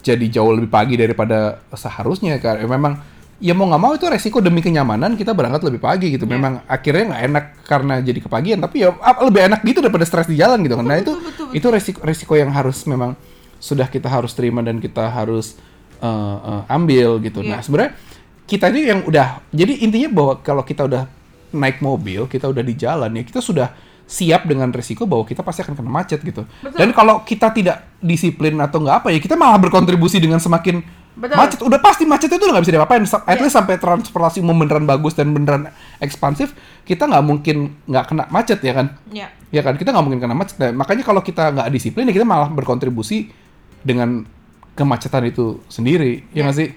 jadi 0.01 0.25
jauh 0.33 0.55
lebih 0.55 0.71
pagi 0.71 0.95
daripada 0.97 1.61
seharusnya 1.75 2.39
kan. 2.41 2.57
Ya, 2.57 2.67
memang 2.67 2.97
ya 3.41 3.57
mau 3.57 3.65
nggak 3.67 3.81
mau 3.81 3.91
itu 3.97 4.05
resiko 4.05 4.37
demi 4.37 4.61
kenyamanan 4.61 5.17
kita 5.17 5.33
berangkat 5.33 5.61
lebih 5.67 5.81
pagi 5.81 6.13
gitu. 6.13 6.25
Iya. 6.25 6.33
Memang 6.37 6.53
akhirnya 6.65 7.03
nggak 7.11 7.23
enak 7.27 7.45
karena 7.65 7.93
jadi 7.99 8.19
kepagian 8.21 8.59
tapi 8.61 8.85
ya 8.85 8.95
lebih 9.21 9.41
enak 9.51 9.59
gitu 9.67 9.79
daripada 9.83 10.05
stres 10.05 10.29
di 10.29 10.37
jalan 10.39 10.61
gitu 10.63 10.79
kan. 10.79 10.85
Nah 10.85 10.97
itu 10.97 11.13
betul, 11.17 11.51
betul, 11.51 11.57
itu 11.57 11.67
resiko 11.67 11.99
resiko 12.05 12.33
yang 12.39 12.53
harus 12.53 12.85
memang 12.87 13.17
sudah 13.61 13.85
kita 13.89 14.09
harus 14.09 14.33
terima 14.33 14.65
dan 14.65 14.81
kita 14.81 15.09
harus 15.09 15.57
eh, 16.01 16.37
eh, 16.39 16.61
ambil 16.71 17.21
gitu. 17.21 17.41
Iya. 17.41 17.57
Nah 17.57 17.59
sebenarnya 17.61 17.93
kita 18.43 18.67
ini 18.67 18.81
yang 18.85 18.99
udah 19.03 19.39
jadi 19.49 19.73
intinya 19.79 20.09
bahwa 20.11 20.33
kalau 20.39 20.61
kita 20.61 20.83
udah 20.83 21.07
naik 21.51 21.79
mobil 21.79 22.25
kita 22.25 22.45
udah 22.45 22.59
di 22.59 22.73
jalan 22.73 23.11
ya 23.11 23.23
kita 23.23 23.39
sudah 23.39 23.71
siap 24.03 24.43
dengan 24.43 24.67
resiko 24.69 25.07
bahwa 25.07 25.23
kita 25.23 25.39
pasti 25.39 25.63
akan 25.63 25.71
kena 25.73 25.87
macet 25.87 26.19
gitu. 26.19 26.43
Betul. 26.59 26.75
Dan 26.75 26.91
kalau 26.91 27.23
kita 27.23 27.47
tidak 27.49 27.95
disiplin 27.97 28.59
atau 28.59 28.79
nggak 28.79 28.95
apa 28.97 29.07
ya 29.07 29.19
kita 29.19 29.39
malah 29.39 29.55
berkontribusi 29.57 30.19
dengan 30.19 30.35
semakin 30.35 30.83
Betul. 31.13 31.35
macet. 31.37 31.59
Udah 31.63 31.79
pasti 31.79 32.03
macet 32.03 32.27
itu 32.27 32.35
udah 32.37 32.51
nggak 32.51 32.65
bisa 32.67 32.73
diapa-apain. 32.75 33.03
Sa- 33.07 33.23
At 33.23 33.39
Iya. 33.39 33.47
least 33.47 33.55
sampai 33.55 33.79
transportasi 33.79 34.43
umum 34.43 34.59
beneran 34.59 34.83
bagus 34.83 35.15
dan 35.15 35.31
beneran 35.31 35.71
ekspansif, 35.97 36.51
kita 36.83 37.07
nggak 37.07 37.23
mungkin 37.23 37.71
nggak 37.85 38.05
kena 38.05 38.23
macet 38.27 38.59
ya 38.59 38.73
kan? 38.73 38.99
ya 39.07 39.31
Ya 39.47 39.61
kan 39.61 39.75
kita 39.75 39.91
nggak 39.91 40.03
mungkin 40.03 40.19
kena 40.19 40.31
macet. 40.33 40.55
Nah, 40.57 40.71
makanya 40.71 41.03
kalau 41.03 41.19
kita 41.19 41.47
nggak 41.49 41.67
disiplin 41.69 42.03
ya 42.03 42.11
kita 42.11 42.23
malah 42.23 42.47
berkontribusi 42.47 43.31
dengan 43.79 44.27
kemacetan 44.73 45.23
itu 45.25 45.63
sendiri. 45.67 46.27
Ya 46.31 46.43
nggak 46.43 46.57
sih? 46.57 46.67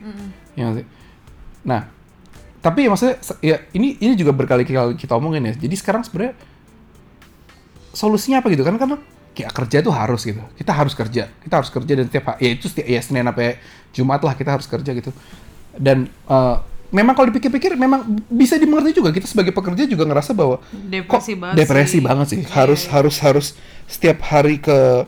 Ya 0.55 0.71
nggak 0.71 0.77
sih? 0.77 0.87
Nah, 1.65 1.89
tapi 2.61 2.85
ya 2.85 2.89
maksudnya 2.93 3.17
ya 3.41 3.57
ini 3.73 3.97
ini 4.01 4.15
juga 4.15 4.33
berkali-kali 4.33 4.97
kita 4.97 5.17
omongin 5.17 5.49
ya. 5.49 5.55
Jadi 5.57 5.75
sekarang 5.77 6.05
sebenarnya 6.05 6.37
solusinya 7.95 8.43
apa 8.43 8.51
gitu 8.51 8.65
kan 8.67 8.75
karena 8.77 8.97
kayak 9.35 9.51
kerja 9.53 9.77
itu 9.83 9.91
harus 9.91 10.21
gitu. 10.23 10.43
Kita 10.55 10.73
harus 10.73 10.95
kerja. 10.95 11.27
Kita 11.43 11.55
harus 11.59 11.71
kerja 11.71 11.93
dan 11.99 12.05
setiap 12.07 12.25
ya 12.39 12.51
itu 12.55 12.67
setiap 12.71 12.87
ya 12.87 13.01
Senin 13.03 13.27
sampai 13.27 13.59
Jumat 13.95 14.21
lah 14.23 14.35
kita 14.39 14.51
harus 14.55 14.67
kerja 14.67 14.91
gitu. 14.95 15.11
Dan 15.75 16.07
eh, 16.07 16.57
memang 16.95 17.15
kalau 17.19 17.27
dipikir-pikir 17.31 17.75
memang 17.75 18.07
bisa 18.31 18.55
dimengerti 18.55 19.03
juga 19.03 19.11
kita 19.11 19.27
sebagai 19.27 19.51
pekerja 19.51 19.83
juga 19.91 20.07
ngerasa 20.07 20.31
bahwa 20.31 20.63
Depresi 20.71 21.35
kok 21.35 21.41
banget 21.43 21.57
depresi 21.59 21.99
sih. 21.99 22.01
banget 22.03 22.27
sih. 22.31 22.39
Iya, 22.43 22.49
Harus 22.55 22.81
iya. 22.87 22.91
harus 22.95 23.17
harus 23.19 23.47
setiap 23.91 24.19
hari 24.31 24.63
ke 24.63 25.05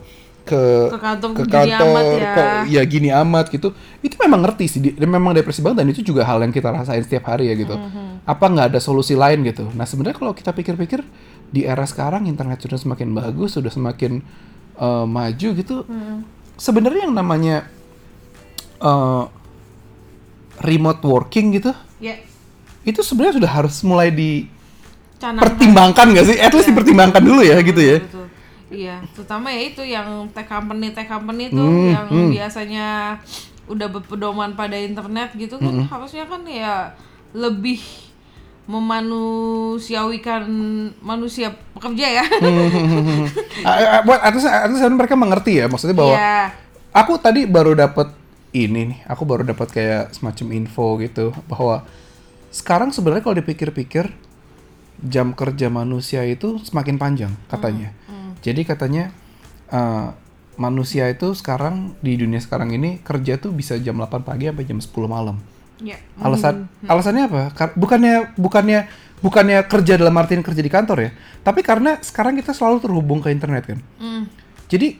ke 0.47 0.61
Ke 0.87 0.97
kantor 0.97 1.29
ke 1.33 1.43
gini 1.43 1.51
kantor 1.51 1.85
amat 1.85 2.05
ya. 2.07 2.31
kok 2.31 2.47
ya 2.65 2.81
gini 2.83 3.09
amat 3.11 3.45
gitu. 3.49 3.67
Itu 3.99 4.15
memang 4.17 4.39
ngerti 4.41 4.65
sih. 4.65 4.79
di- 4.79 4.95
memang 4.97 5.31
depresi 5.31 5.59
banget 5.59 5.83
dan 5.83 5.87
itu 5.89 6.01
juga 6.01 6.23
hal 6.23 6.39
yang 6.39 6.49
kita 6.49 6.71
rasain 6.71 6.99
setiap 6.99 7.27
hari 7.27 7.47
ya 7.47 7.55
gitu. 7.55 7.75
Mhm. 7.75 8.23
Apa 8.23 8.45
nggak 8.47 8.71
ada 8.71 8.79
solusi 8.79 9.13
lain 9.13 9.43
gitu. 9.43 9.67
Nah, 9.69 9.83
sebenarnya 9.83 10.15
kalau 10.15 10.31
kita 10.31 10.49
pikir-pikir 10.49 11.03
di 11.47 11.63
era 11.63 11.83
sekarang 11.83 12.25
internet 12.25 12.59
sudah 12.59 12.75
semakin 12.75 13.11
bagus, 13.11 13.53
sudah 13.53 13.69
semakin 13.69 14.23
eh, 14.75 15.05
maju 15.05 15.47
gitu. 15.53 15.83
Hmm. 15.83 16.23
Sebenarnya 16.55 17.05
yang 17.05 17.13
namanya 17.13 17.67
eh, 18.79 19.23
remote 20.59 21.01
working 21.03 21.53
gitu 21.53 21.69
ya 21.97 22.17
itu 22.81 23.01
sebenarnya 23.01 23.37
sudah 23.37 23.51
harus 23.51 23.75
mulai 23.81 24.09
canangkan. 24.09 25.43
dipertimbangkan 25.43 26.05
nggak 26.07 26.25
sih? 26.25 26.37
At 26.37 26.49
least 26.51 26.65
Iya. 26.65 26.71
dipertimbangkan 26.71 27.21
dulu 27.21 27.41
ya 27.41 27.57
gitu 27.59 27.77
ya. 27.77 27.97
Betul, 27.99 28.07
betul. 28.07 28.16
Iya, 28.67 28.99
terutama 29.15 29.47
ya 29.47 29.61
itu 29.63 29.79
yang 29.81 30.27
tech 30.31 30.43
company 30.45 30.91
tech 30.91 31.07
company 31.07 31.47
itu 31.47 31.55
Hmm, 31.57 31.87
yang 31.87 32.07
hmm. 32.11 32.29
biasanya 32.29 32.87
udah 33.67 33.87
berpedoman 33.87 34.55
pada 34.55 34.75
internet 34.75 35.35
gitu 35.35 35.55
kan 35.55 35.87
harusnya 35.87 36.23
kan 36.23 36.43
ya 36.43 36.91
lebih 37.31 37.79
memanusiawikan 38.67 40.43
manusia 40.99 41.55
pekerja 41.71 42.21
ya. 42.21 42.25
Ah, 43.65 43.99
ah, 43.99 44.01
buat 44.05 44.21
atas 44.21 44.45
atas 44.45 44.79
mereka 44.93 45.17
mengerti 45.17 45.59
ya 45.59 45.65
maksudnya 45.67 45.97
bahwa 45.97 46.13
Iya. 46.15 46.53
aku 46.93 47.17
tadi 47.17 47.43
baru 47.43 47.73
dapat 47.73 48.13
ini 48.53 48.93
nih 48.93 48.99
aku 49.09 49.23
baru 49.25 49.43
dapat 49.43 49.67
kayak 49.73 50.03
semacam 50.13 50.47
info 50.55 50.95
gitu 51.01 51.33
bahwa 51.49 51.83
sekarang 52.53 52.93
sebenarnya 52.93 53.23
kalau 53.25 53.35
dipikir-pikir 53.35 54.07
jam 55.03 55.33
kerja 55.33 55.67
manusia 55.67 56.23
itu 56.23 56.61
semakin 56.63 56.95
panjang 56.95 57.33
katanya 57.49 57.91
jadi 58.47 58.61
katanya 58.63 59.11
eh, 59.67 60.07
manusia 60.55 61.05
itu 61.05 61.31
sekarang 61.33 61.93
di 61.99 62.15
dunia 62.15 62.39
sekarang 62.39 62.71
ini 62.71 62.97
kerja 62.99 63.35
tuh 63.35 63.51
bisa 63.51 63.75
jam 63.77 63.93
8 63.95 64.23
pagi 64.23 64.47
sampai 64.47 64.63
jam 64.63 64.79
10 64.79 64.87
malam 65.05 65.37
Iya. 65.77 66.01
alasan 66.17 66.65
alasannya 66.83 67.23
apa 67.27 67.41
Kar- 67.53 67.75
bukannya 67.75 68.33
bukannya 68.33 68.89
bukannya 69.19 69.61
kerja 69.63 69.93
dalam 69.93 70.15
artian 70.15 70.41
kerja 70.41 70.57
di 70.57 70.71
kantor 70.71 70.97
ya 70.99 71.09
tapi 71.43 71.61
karena 71.61 72.01
sekarang 72.01 72.33
kita 72.33 72.49
selalu 72.49 72.81
terhubung 72.81 73.19
ke 73.19 73.29
internet 73.29 73.63
kan 73.67 73.79
Hmm. 73.95 74.25
jadi 74.65 74.97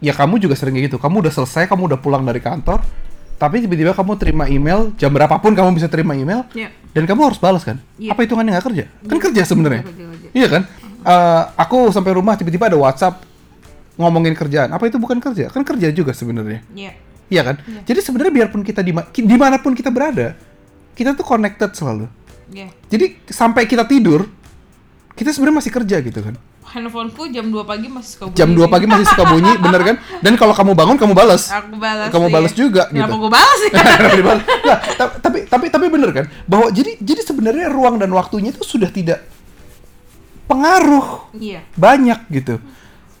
ya 0.00 0.10
kamu 0.10 0.40
juga 0.40 0.56
sering 0.56 0.72
kayak 0.72 0.88
gitu. 0.88 0.96
Kamu 0.96 1.20
udah 1.20 1.28
selesai, 1.28 1.68
kamu 1.68 1.84
udah 1.86 2.00
pulang 2.00 2.24
dari 2.24 2.40
kantor, 2.40 2.80
tapi 3.36 3.60
tiba-tiba 3.60 3.92
kamu 3.92 4.16
terima 4.16 4.48
email 4.48 4.96
jam 4.96 5.12
berapapun 5.12 5.52
kamu 5.52 5.76
bisa 5.76 5.86
terima 5.86 6.16
email 6.16 6.48
Iya. 6.50 6.72
dan 6.90 7.04
kamu 7.04 7.28
harus 7.28 7.36
balas 7.36 7.62
kan? 7.62 7.76
Iya. 7.94 8.16
Apa 8.16 8.24
hitungannya 8.24 8.56
nggak 8.56 8.64
kerja? 8.64 8.84
Kan 9.04 9.18
kerja 9.20 9.42
sebenarnya. 9.44 9.84
Kerja, 9.84 10.04
kerja. 10.08 10.28
Iya 10.32 10.46
kan? 10.48 10.62
Eh, 11.00 11.42
aku 11.56 11.88
sampai 11.88 12.12
rumah 12.12 12.36
tiba-tiba 12.36 12.68
ada 12.68 12.76
WhatsApp 12.76 13.24
ngomongin 13.96 14.36
kerjaan. 14.36 14.68
Apa 14.68 14.88
itu 14.88 15.00
bukan 15.00 15.16
kerja? 15.16 15.48
Kan 15.48 15.64
kerja 15.64 15.88
juga 15.90 16.12
sebenarnya. 16.12 16.60
Iya. 16.72 16.92
Iya 17.30 17.42
kan? 17.46 17.56
Jadi 17.86 18.00
sebenarnya 18.02 18.32
biarpun 18.34 18.60
kita 18.60 18.82
di 18.82 18.90
di 19.14 19.36
mana 19.38 19.56
pun 19.62 19.72
kita 19.72 19.88
berada, 19.88 20.34
kita 20.92 21.14
tuh 21.14 21.22
connected 21.22 21.70
selalu. 21.72 22.10
Iya. 22.50 22.68
Jadi 22.90 23.30
sampai 23.30 23.64
kita 23.64 23.86
tidur, 23.86 24.26
kita 25.14 25.30
sebenarnya 25.30 25.56
masih 25.62 25.72
kerja 25.72 25.96
gitu 26.02 26.20
kan? 26.20 26.34
Handphoneku 26.70 27.26
jam 27.34 27.50
2 27.50 27.66
pagi 27.66 27.90
masih 27.90 28.10
suka 28.14 28.24
bunyi. 28.30 28.38
Jam 28.38 28.50
2 28.54 28.62
sih. 28.62 28.70
pagi 28.70 28.86
masih 28.86 29.06
suka 29.10 29.24
bunyi, 29.26 29.52
bener 29.58 29.80
kan? 29.82 29.96
Dan 30.22 30.32
kalau 30.38 30.54
kamu 30.54 30.72
bangun, 30.78 30.96
kamu 30.98 31.14
balas. 31.18 31.50
Aku 31.50 31.74
balas. 31.74 32.10
Kamu 32.14 32.26
iya. 32.30 32.34
balas 32.34 32.52
juga 32.54 32.82
Kenapa 32.90 33.10
gitu. 33.10 33.22
gue 33.26 33.30
balas 33.30 33.58
ya? 33.66 33.70
Dibalas? 34.14 34.44
Nah, 34.46 34.78
ta- 34.94 35.16
tapi 35.18 35.38
tapi 35.50 35.66
tapi 35.66 35.86
bener 35.90 36.10
kan? 36.14 36.26
Bahwa 36.46 36.70
jadi 36.70 36.94
jadi 37.02 37.26
sebenarnya 37.26 37.66
ruang 37.70 37.98
dan 37.98 38.10
waktunya 38.14 38.54
itu 38.54 38.62
sudah 38.62 38.86
tidak 38.86 39.18
pengaruh 40.50 41.06
iya. 41.32 41.60
banyak 41.74 42.18
gitu. 42.32 42.58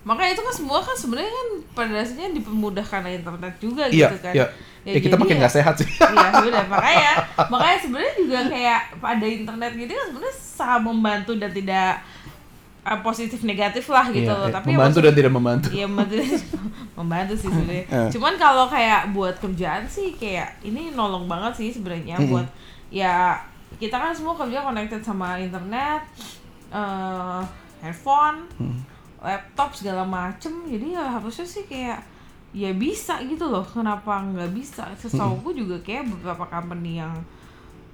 Makanya 0.00 0.30
itu 0.32 0.42
kan 0.42 0.54
semua 0.56 0.78
kan 0.80 0.92
sebenarnya 0.92 1.30
kan 1.30 1.46
pada 1.72 1.90
dasarnya 1.94 2.34
dipermudahkan 2.34 3.00
oleh 3.00 3.16
internet 3.16 3.54
juga 3.56 3.82
Iya, 3.86 4.08
gitu 4.08 4.18
kan. 4.18 4.32
iya. 4.32 4.46
Ya, 4.80 4.96
kita 4.96 5.12
jadi 5.12 5.20
makin 5.20 5.30
ya- 5.30 5.40
nggak 5.40 5.54
sehat 5.54 5.74
sih. 5.76 5.88
Iya 6.10 6.28
sudah 6.40 6.64
makanya 6.66 7.12
makanya 7.46 7.78
sebenarnya 7.78 8.12
juga 8.16 8.38
kayak 8.48 8.80
pada 8.96 9.26
internet 9.28 9.72
gitu 9.74 9.92
kan 9.92 10.06
sebenarnya 10.08 10.36
sangat 10.36 10.82
membantu 10.82 11.32
dan 11.36 11.50
tidak 11.50 11.90
eh, 12.80 12.98
positif 13.00 13.40
negatif 13.42 13.84
lah 13.86 14.08
gitu 14.08 14.24
Iya, 14.26 14.34
loh. 14.34 14.46
iya. 14.46 14.54
Tapi 14.56 14.66
ya 14.66 14.72
membantu 14.72 14.88
maksud- 14.90 15.04
dan 15.04 15.14
tidak 15.14 15.32
membantu. 15.32 15.68
Iya 15.70 15.86
membantu 15.86 16.14
membantu 16.98 17.32
sih 17.36 17.48
sebenarnya. 17.48 17.84
Eh. 17.86 18.08
Cuman 18.10 18.34
kalau 18.36 18.64
kayak 18.66 19.00
buat 19.10 19.34
kerjaan 19.36 19.84
sih 19.84 20.16
kayak 20.16 20.58
ini 20.62 20.90
nolong 20.90 21.24
banget 21.24 21.52
sih 21.56 21.68
sebenarnya 21.70 22.16
Mm-mm. 22.16 22.30
buat 22.30 22.48
ya 22.88 23.36
kita 23.76 23.94
kan 23.94 24.10
semua 24.10 24.32
kerja 24.34 24.60
connected 24.60 24.98
sama 25.00 25.36
internet, 25.36 26.02
eh 26.70 27.42
handphone, 27.80 28.46
Hmm. 28.54 28.80
laptop 29.18 29.72
segala 29.72 30.02
macem. 30.02 30.52
Jadi 30.64 30.92
ya 30.92 31.04
harusnya 31.10 31.44
sih 31.44 31.64
kayak 31.64 32.00
ya 32.50 32.70
bisa 32.72 33.20
gitu 33.22 33.44
loh. 33.44 33.62
Kenapa 33.62 34.20
nggak 34.22 34.50
bisa? 34.50 34.88
Setahuku 34.94 35.54
juga 35.56 35.76
kayak 35.78 36.08
beberapa 36.08 36.46
company 36.46 36.98
yang 36.98 37.14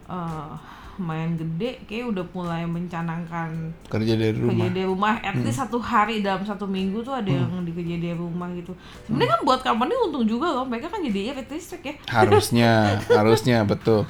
eh 0.07 0.53
lumayan 0.97 1.37
gede 1.37 1.85
kayak 1.85 2.09
udah 2.09 2.25
mulai 2.33 2.65
mencanangkan 2.65 3.53
Kerja 3.85 4.17
dari 4.17 4.33
rumah. 4.33 4.49
kerja 4.49 4.69
dari 4.73 4.87
rumah 4.87 5.15
at 5.21 5.37
least 5.37 5.61
satu 5.61 5.77
hari 5.77 6.25
dalam 6.25 6.41
satu 6.41 6.65
minggu 6.65 7.05
tuh 7.05 7.13
ada 7.13 7.29
yang 7.29 7.53
dikerja 7.61 8.01
dari 8.01 8.17
rumah 8.17 8.49
gitu 8.57 8.73
sebenarnya 9.05 9.29
kan 9.31 9.41
buat 9.45 9.61
company 9.61 9.93
untung 9.93 10.25
juga 10.25 10.49
loh 10.49 10.65
mereka 10.65 10.89
kan 10.89 11.05
jadi 11.05 11.37
irit 11.37 11.53
listrik 11.53 11.85
ya 11.85 11.95
Harusnya, 12.09 12.97
harusnya 13.13 13.61
betul. 13.63 14.09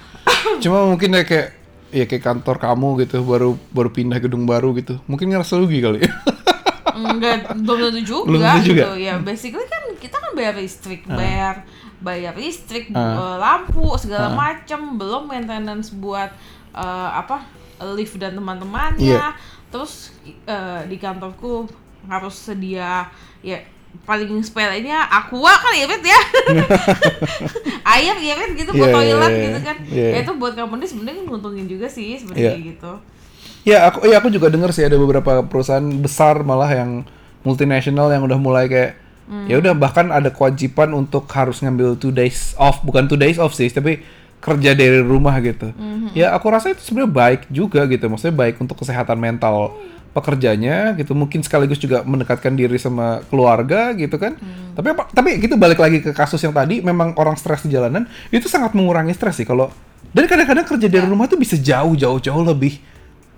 Cuma 0.62 0.86
mungkin 0.86 1.10
ya 1.10 1.26
kayak 1.26 1.48
ya 1.88 2.04
kayak 2.04 2.22
kantor 2.24 2.56
kamu 2.56 2.88
gitu 3.00 3.22
baru 3.22 3.54
baru 3.70 3.90
pindah 3.90 4.18
gedung 4.18 4.44
baru 4.44 4.72
gitu. 4.72 4.98
Mungkin 5.04 5.28
ngerasa 5.28 5.56
rugi 5.56 5.78
kali. 5.80 6.00
enggak 6.96 7.52
belum 7.54 7.92
tentu 7.92 8.00
juga, 8.02 8.24
Belum 8.26 8.40
tentu 8.40 8.62
juga. 8.66 8.82
gitu 8.82 8.92
ya 8.98 9.14
basically 9.18 9.66
kan 9.66 9.84
kita 9.96 10.16
kan 10.16 10.32
bayar 10.32 10.54
listrik 10.56 11.04
bayar 11.04 11.54
bayar 11.98 12.32
listrik 12.34 12.88
eh, 12.88 13.36
lampu 13.36 13.84
segala 13.96 14.26
Ah. 14.26 14.34
macem 14.34 14.96
belum 14.96 15.28
maintenance 15.28 15.92
buat 15.92 16.32
eh, 16.72 17.10
apa 17.12 17.44
lift 17.92 18.16
dan 18.16 18.32
teman-temannya 18.32 19.12
Iya. 19.12 19.36
terus 19.68 20.16
eh, 20.24 20.80
di 20.88 20.96
kantorku 20.96 21.68
harus 22.06 22.32
sedia 22.34 23.12
ya 23.40 23.60
paling 24.04 24.42
sepelenya 24.42 25.00
aqua 25.06 25.54
kan 25.54 25.72
irit 25.72 26.02
ya 26.02 26.20
air 27.86 28.16
irit 28.18 28.50
gitu 28.60 28.70
buat 28.72 28.88
Iya, 28.88 28.92
iya, 28.92 28.96
toilet 28.96 29.32
iya. 29.32 29.42
gitu 29.42 29.58
kan 29.62 29.76
Iya. 29.88 30.08
ya 30.10 30.18
itu 30.22 30.32
buat 30.34 30.52
company 30.52 30.84
sebenarnya 30.84 31.22
nguntungin 31.24 31.66
juga 31.66 31.86
sih 31.86 32.18
sebenarnya 32.18 32.56
Iya. 32.58 32.68
gitu 32.74 32.92
Ya 33.66 33.82
aku 33.90 34.06
ya 34.06 34.22
aku 34.22 34.30
juga 34.30 34.46
dengar 34.46 34.70
sih 34.70 34.86
ada 34.86 34.94
beberapa 34.94 35.42
perusahaan 35.42 35.82
besar 35.98 36.38
malah 36.40 36.70
yang 36.70 37.02
multinasional 37.42 38.06
yang 38.10 38.22
udah 38.22 38.38
mulai 38.38 38.70
kayak 38.70 38.94
ya 39.50 39.58
udah 39.58 39.74
bahkan 39.74 40.14
ada 40.14 40.30
kewajiban 40.30 40.94
untuk 40.94 41.26
harus 41.34 41.58
ngambil 41.58 41.98
two 41.98 42.14
days 42.14 42.54
off 42.62 42.78
bukan 42.86 43.10
two 43.10 43.18
days 43.18 43.42
off 43.42 43.58
sih 43.58 43.66
tapi 43.66 43.98
kerja 44.38 44.70
dari 44.70 45.02
rumah 45.02 45.34
gitu. 45.42 45.74
Ya 46.14 46.30
aku 46.30 46.46
rasa 46.46 46.70
itu 46.70 46.78
sebenarnya 46.78 47.10
baik 47.10 47.40
juga 47.50 47.82
gitu 47.90 48.06
maksudnya 48.06 48.38
baik 48.38 48.54
untuk 48.62 48.78
kesehatan 48.78 49.18
mental 49.18 49.74
pekerjanya 50.16 50.96
gitu 50.96 51.12
mungkin 51.12 51.44
sekaligus 51.44 51.76
juga 51.76 52.00
mendekatkan 52.00 52.56
diri 52.56 52.80
sama 52.80 53.20
keluarga 53.28 53.92
gitu 53.92 54.16
kan. 54.16 54.40
Tapi 54.72 54.88
apa 54.96 55.12
tapi 55.12 55.36
gitu 55.36 55.60
balik 55.60 55.76
lagi 55.76 56.00
ke 56.00 56.16
kasus 56.16 56.40
yang 56.40 56.56
tadi 56.56 56.80
memang 56.80 57.12
orang 57.20 57.36
stres 57.36 57.68
di 57.68 57.76
jalanan 57.76 58.08
itu 58.32 58.48
sangat 58.48 58.72
mengurangi 58.72 59.12
stres 59.12 59.36
sih 59.36 59.44
kalau 59.44 59.68
dan 60.10 60.24
kadang-kadang 60.24 60.64
kerja 60.64 60.88
dari 60.88 61.04
rumah 61.04 61.28
tuh 61.28 61.36
bisa 61.36 61.60
jauh 61.60 61.92
jauh 61.92 62.16
jauh 62.16 62.40
lebih 62.40 62.80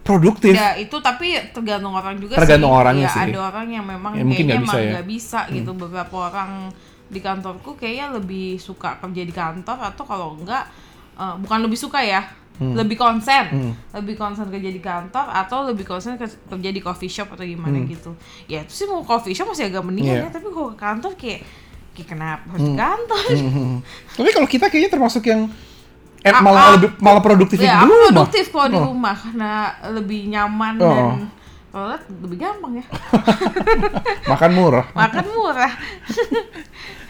produktif. 0.03 0.57
Ya 0.57 0.73
itu 0.79 0.97
tapi 1.05 1.37
tergantung 1.53 1.93
orang 1.93 2.17
juga 2.17 2.41
Tergantung 2.41 2.73
sih. 2.73 2.81
orangnya 2.81 3.09
ya, 3.09 3.13
sih. 3.13 3.23
ada 3.29 3.41
orang 3.45 3.67
yang 3.69 3.85
memang 3.85 4.13
Ya, 4.17 4.25
mungkin 4.25 4.45
kayaknya 4.49 4.65
nggak 4.65 4.73
bisa 4.73 4.81
ya. 4.81 5.03
bisa 5.05 5.41
gitu. 5.53 5.71
Beberapa 5.77 6.15
orang 6.31 6.51
di 7.09 7.21
kantorku 7.21 7.77
kayaknya 7.77 8.17
lebih 8.17 8.57
suka 8.57 8.97
kerja 9.01 9.23
di 9.25 9.35
kantor 9.35 9.79
atau 9.85 10.05
kalau 10.09 10.29
enggak 10.41 10.65
eh, 11.15 11.35
bukan 11.45 11.59
lebih 11.69 11.77
suka 11.77 12.01
ya, 12.01 12.25
lebih 12.59 12.95
konsen, 12.95 13.45
Hmm. 13.47 13.73
lebih 13.95 14.15
konsen 14.15 14.47
kerja 14.47 14.67
di 14.69 14.79
kantor 14.79 15.27
atau 15.27 15.63
lebih 15.63 15.83
konsen 15.83 16.15
ke- 16.15 16.27
kerja 16.49 16.71
di 16.71 16.81
coffee 16.81 17.07
shop 17.09 17.31
atau 17.31 17.43
gimana 17.43 17.77
Hmm. 17.77 17.87
gitu. 17.87 18.11
Ya 18.45 18.61
itu 18.61 18.75
sih 18.75 18.85
mau 18.85 19.01
coffee 19.01 19.31
shop 19.31 19.47
masih 19.49 19.67
agak 19.67 19.81
mendingan 19.81 20.15
Iya. 20.17 20.25
ya, 20.25 20.31
tapi 20.31 20.49
kalau 20.49 20.69
ke 20.69 20.77
kantor 20.77 21.13
kayak 21.15 21.41
kayak 21.93 22.09
kenapa 22.09 22.45
harus 22.49 22.63
di 22.65 22.75
kantor? 22.77 23.23
Mhm. 23.33 23.75
Tapi 24.13 24.29
kalau 24.33 24.47
kita 24.47 24.67
kayaknya 24.67 24.91
termasuk 24.91 25.23
yang 25.25 25.47
eh, 26.19 26.29
Ah, 26.29 26.43
malah 26.43 26.59
ah. 26.61 26.71
lebih 26.75 26.91
malah 26.99 27.19
produktif 27.21 27.57
Ya, 27.57 27.79
di 27.79 27.87
rumah. 27.87 28.11
produktif 28.11 28.45
kalau 28.49 28.67
di 28.67 28.75
Oh. 28.77 28.85
rumah 28.87 29.15
karena 29.15 29.53
lebih 29.89 30.27
nyaman 30.27 30.75
Oh. 30.77 30.87
dan 30.89 31.07
toilet 31.69 32.03
lebih 32.19 32.39
gampang 32.39 32.73
ya. 32.75 32.85
Makan 34.33 34.51
murah. 34.51 34.87
Makan 34.93 35.25
murah. 35.29 35.73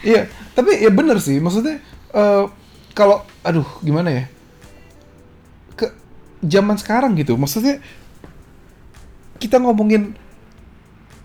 Iya, 0.01 0.25
tapi 0.53 0.79
ya 0.79 0.91
bener 0.91 1.19
sih. 1.19 1.37
Maksudnya 1.37 1.81
eh, 2.11 2.45
kalau 2.93 3.19
aduh 3.41 3.67
gimana 3.81 4.13
ya? 4.13 4.25
Zaman 6.39 6.77
sekarang 6.79 7.19
gitu. 7.19 7.35
Maksudnya 7.35 7.83
kita 9.39 9.59
ngomongin 9.59 10.15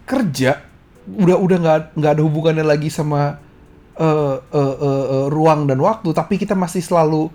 kerja 0.04 0.62
udah 1.04 1.36
udah 1.36 1.58
nggak 1.60 1.80
nggak 2.00 2.12
ada 2.16 2.24
hubungannya 2.24 2.64
lagi 2.64 2.88
sama 2.88 3.38
eh, 3.94 4.38
eh, 4.40 4.76
eh, 4.80 5.06
eh, 5.14 5.26
ruang 5.30 5.68
dan 5.68 5.78
waktu, 5.80 6.10
tapi 6.16 6.40
kita 6.40 6.56
masih 6.56 6.80
selalu 6.80 7.30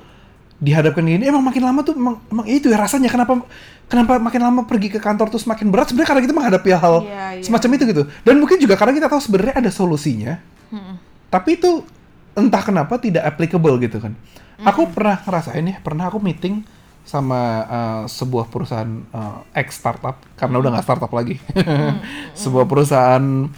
dihadapkan 0.58 1.06
ini 1.06 1.22
emang 1.22 1.46
makin 1.46 1.62
lama 1.62 1.86
tuh 1.86 1.94
emang, 1.94 2.18
emang 2.34 2.42
itu 2.50 2.66
ya 2.66 2.74
rasanya 2.74 3.06
kenapa 3.06 3.46
kenapa 3.86 4.18
makin 4.18 4.42
lama 4.42 4.66
pergi 4.66 4.90
ke 4.90 4.98
kantor 4.98 5.30
tuh 5.30 5.38
semakin 5.38 5.70
berat 5.70 5.94
sebenarnya 5.94 6.10
karena 6.10 6.22
kita 6.26 6.34
menghadapi 6.34 6.70
hal 6.74 6.96
Iya, 7.06 7.26
iya. 7.38 7.42
semacam 7.46 7.68
itu 7.78 7.82
gitu 7.86 8.02
dan 8.26 8.34
mungkin 8.42 8.58
juga 8.58 8.74
karena 8.74 8.90
kita 8.98 9.06
tahu 9.06 9.22
sebenarnya 9.22 9.54
ada 9.54 9.70
solusinya 9.70 10.42
Mm-mm. 10.74 10.98
tapi 11.30 11.62
itu 11.62 11.86
entah 12.34 12.62
kenapa 12.62 12.98
tidak 12.98 13.22
applicable 13.26 13.74
gitu 13.82 13.98
kan. 13.98 14.18
Aku 14.62 14.90
pernah 14.90 15.22
ngerasain 15.22 15.62
ya, 15.62 15.78
pernah 15.78 16.10
aku 16.10 16.18
meeting 16.18 16.66
sama 17.08 17.40
uh, 17.64 18.02
sebuah 18.04 18.52
perusahaan 18.52 19.00
uh, 19.16 19.40
ex 19.56 19.80
startup 19.80 20.20
karena 20.36 20.60
udah 20.60 20.76
nggak 20.76 20.84
startup 20.84 21.08
lagi. 21.16 21.40
sebuah 22.44 22.68
perusahaan 22.68 23.48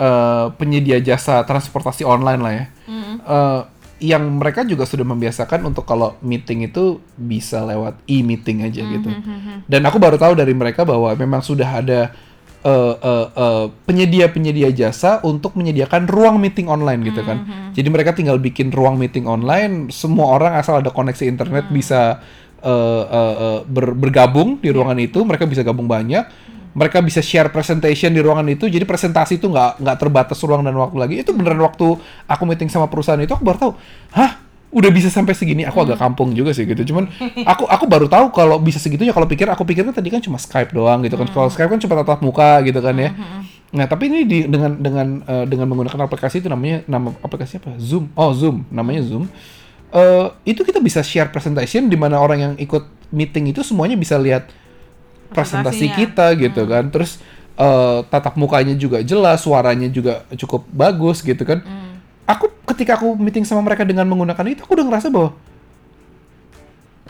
uh, 0.00 0.46
penyedia 0.56 1.04
jasa 1.04 1.44
transportasi 1.44 2.08
online 2.08 2.40
lah 2.40 2.52
ya. 2.56 2.66
Uh, 3.24 3.60
yang 4.02 4.26
mereka 4.36 4.66
juga 4.66 4.84
sudah 4.84 5.06
membiasakan 5.06 5.64
untuk 5.64 5.86
kalau 5.86 6.18
meeting 6.20 6.66
itu 6.66 6.98
bisa 7.16 7.62
lewat 7.62 8.02
e-meeting 8.04 8.66
aja 8.66 8.82
gitu. 8.84 9.10
Dan 9.64 9.86
aku 9.86 9.96
baru 10.02 10.18
tahu 10.18 10.34
dari 10.34 10.52
mereka 10.52 10.82
bahwa 10.82 11.14
memang 11.14 11.40
sudah 11.40 11.80
ada 11.80 12.12
eh, 12.64 12.94
eh, 13.00 13.26
eh, 13.32 13.66
penyedia-penyedia 13.86 14.74
jasa 14.74 15.24
untuk 15.24 15.54
menyediakan 15.54 16.04
ruang 16.10 16.36
meeting 16.36 16.68
online 16.68 17.00
gitu 17.06 17.22
kan. 17.22 17.70
Jadi 17.72 17.88
mereka 17.88 18.12
tinggal 18.12 18.36
bikin 18.42 18.74
ruang 18.74 19.00
meeting 19.00 19.24
online, 19.24 19.88
semua 19.94 20.36
orang 20.36 20.58
asal 20.58 20.84
ada 20.84 20.90
koneksi 20.90 21.24
internet 21.24 21.70
bisa 21.70 22.20
eh, 22.64 23.04
eh, 23.04 23.34
eh, 23.36 23.60
ber- 23.68 23.94
bergabung 23.94 24.56
di 24.58 24.72
ruangan 24.72 24.96
itu, 24.98 25.20
mereka 25.22 25.44
bisa 25.44 25.60
gabung 25.60 25.84
banyak, 25.84 26.24
mereka 26.74 26.98
bisa 27.04 27.20
share 27.22 27.52
presentation 27.52 28.10
di 28.10 28.18
ruangan 28.18 28.48
itu, 28.50 28.66
jadi 28.66 28.82
presentasi 28.82 29.38
itu 29.38 29.46
nggak 29.46 29.84
nggak 29.84 29.96
terbatas 30.00 30.40
ruang 30.42 30.64
dan 30.64 30.74
waktu 30.74 30.96
lagi. 30.98 31.14
Itu 31.22 31.36
beneran 31.36 31.62
waktu 31.62 31.86
aku 32.26 32.42
meeting 32.48 32.72
sama 32.72 32.90
perusahaan 32.90 33.20
itu 33.20 33.30
aku 33.30 33.44
baru 33.46 33.58
tahu, 33.60 33.72
hah 34.16 34.42
udah 34.74 34.90
bisa 34.90 35.06
sampai 35.06 35.38
segini. 35.38 35.62
Aku 35.62 35.86
agak 35.86 36.02
kampung 36.02 36.34
juga 36.34 36.50
sih 36.50 36.66
gitu. 36.66 36.82
Cuman 36.82 37.06
aku 37.52 37.62
aku 37.70 37.84
baru 37.86 38.10
tahu 38.10 38.34
kalau 38.34 38.58
bisa 38.58 38.82
segitunya. 38.82 39.14
Kalau 39.14 39.30
pikir 39.30 39.46
aku 39.46 39.62
pikir 39.62 39.86
kan 39.86 39.94
tadi 39.94 40.10
kan 40.10 40.18
cuma 40.18 40.34
Skype 40.34 40.74
doang 40.74 41.06
gitu 41.06 41.14
kan. 41.14 41.30
Kalau 41.30 41.46
Skype 41.46 41.70
kan 41.70 41.78
cuma 41.78 41.94
tatap 42.02 42.18
muka 42.26 42.58
gitu 42.66 42.82
kan 42.82 42.98
ya. 42.98 43.14
Nah 43.70 43.86
tapi 43.86 44.10
ini 44.10 44.26
di, 44.26 44.38
dengan 44.50 44.74
dengan 44.74 45.06
eh, 45.30 45.44
dengan 45.46 45.70
menggunakan 45.70 46.10
aplikasi 46.10 46.42
itu 46.42 46.50
namanya 46.50 46.82
nama 46.90 47.14
aplikasi 47.22 47.62
apa? 47.62 47.78
Zoom. 47.78 48.10
Oh 48.18 48.34
Zoom, 48.34 48.66
namanya 48.66 49.06
Zoom. 49.06 49.30
Eh 49.94 50.26
itu 50.44 50.60
kita 50.60 50.82
bisa 50.82 51.00
share 51.00 51.30
presentation 51.30 51.86
di 51.86 51.94
mana 51.94 52.18
orang 52.18 52.38
yang 52.40 52.54
ikut 52.58 52.82
meeting 53.08 53.54
itu 53.54 53.62
semuanya 53.62 53.94
bisa 53.94 54.18
lihat 54.18 54.50
presentasi 55.30 55.86
kita 55.88 56.34
gitu 56.34 56.66
kan. 56.66 56.90
Terus 56.90 57.22
eh, 57.54 57.98
tatap 58.04 58.34
mukanya 58.34 58.74
juga 58.74 58.98
jelas, 59.00 59.40
suaranya 59.40 59.86
juga 59.86 60.26
cukup 60.34 60.66
bagus 60.68 61.22
gitu 61.22 61.46
kan. 61.46 61.62
Aku 62.26 62.48
ketika 62.74 62.96
aku 62.96 63.14
meeting 63.14 63.44
sama 63.44 63.62
mereka 63.62 63.84
dengan 63.84 64.08
menggunakan 64.08 64.42
itu, 64.48 64.64
aku 64.64 64.74
udah 64.74 64.86
ngerasa 64.88 65.12
bahwa 65.12 65.36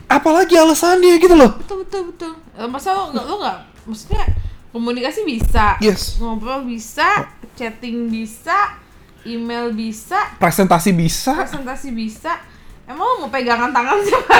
apalagi 0.05 0.53
alasannya 0.53 1.17
gitu 1.17 1.33
loh. 1.33 1.57
betul 1.57 1.81
betul 1.83 2.01
betul 2.13 2.31
Eh, 2.55 2.69
masa 2.69 2.93
lo 2.93 3.11
nggak 3.11 3.25
lo 3.25 3.35
nggak 3.41 3.57
maksudnya 3.83 4.23
komunikasi 4.71 5.27
bisa 5.27 5.75
Yes. 5.83 6.21
ngobrol 6.21 6.63
bisa 6.63 7.27
chatting 7.57 8.07
bisa 8.07 8.79
email 9.25 9.73
bisa 9.73 10.15
Presentasi 10.37 10.93
bisa, 10.95 11.35
presentasi 11.35 11.89
bisa 11.91 12.37
emang 12.85 13.09
mau 13.17 13.27
pegangan 13.27 13.69
tangan 13.69 13.97
siapa 13.99 14.35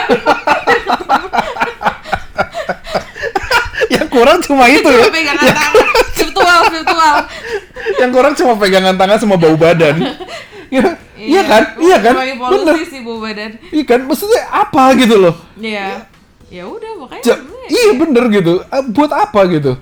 yang 3.87 4.07
kurang 4.07 4.39
cuma 4.41 4.65
itu 4.67 4.85
ya. 4.85 5.07
pegangan 5.07 5.45
tangan 5.45 5.85
virtual 6.11 6.59
virtual 6.69 7.15
yang 7.97 8.11
kurang 8.11 8.33
cuma 8.33 8.53
pegangan 8.55 8.95
tangan 8.95 9.17
sama 9.17 9.35
bau 9.35 9.55
badan. 9.55 9.95
Ya, 10.67 10.81
iya 11.15 11.41
kan? 11.43 11.63
Iya 11.77 11.97
kan? 12.01 12.13
Sebagai 12.17 12.35
Bener. 12.35 12.73
polusi 12.73 12.85
sih 12.87 12.99
bu 12.99 13.21
badan 13.21 13.51
Iya 13.69 13.83
kan? 13.85 13.99
Maksudnya 14.03 14.41
apa 14.47 14.83
gitu 14.97 15.15
loh? 15.15 15.35
Iya. 15.55 16.09
Ya 16.47 16.63
udah 16.65 16.91
makanya 16.97 17.23
Ja- 17.23 17.41
iya 17.65 17.93
bener 17.93 18.23
gitu. 18.29 18.53
Eh, 18.63 18.83
Buat 18.89 19.11
apa 19.11 19.41
gitu? 19.47 19.77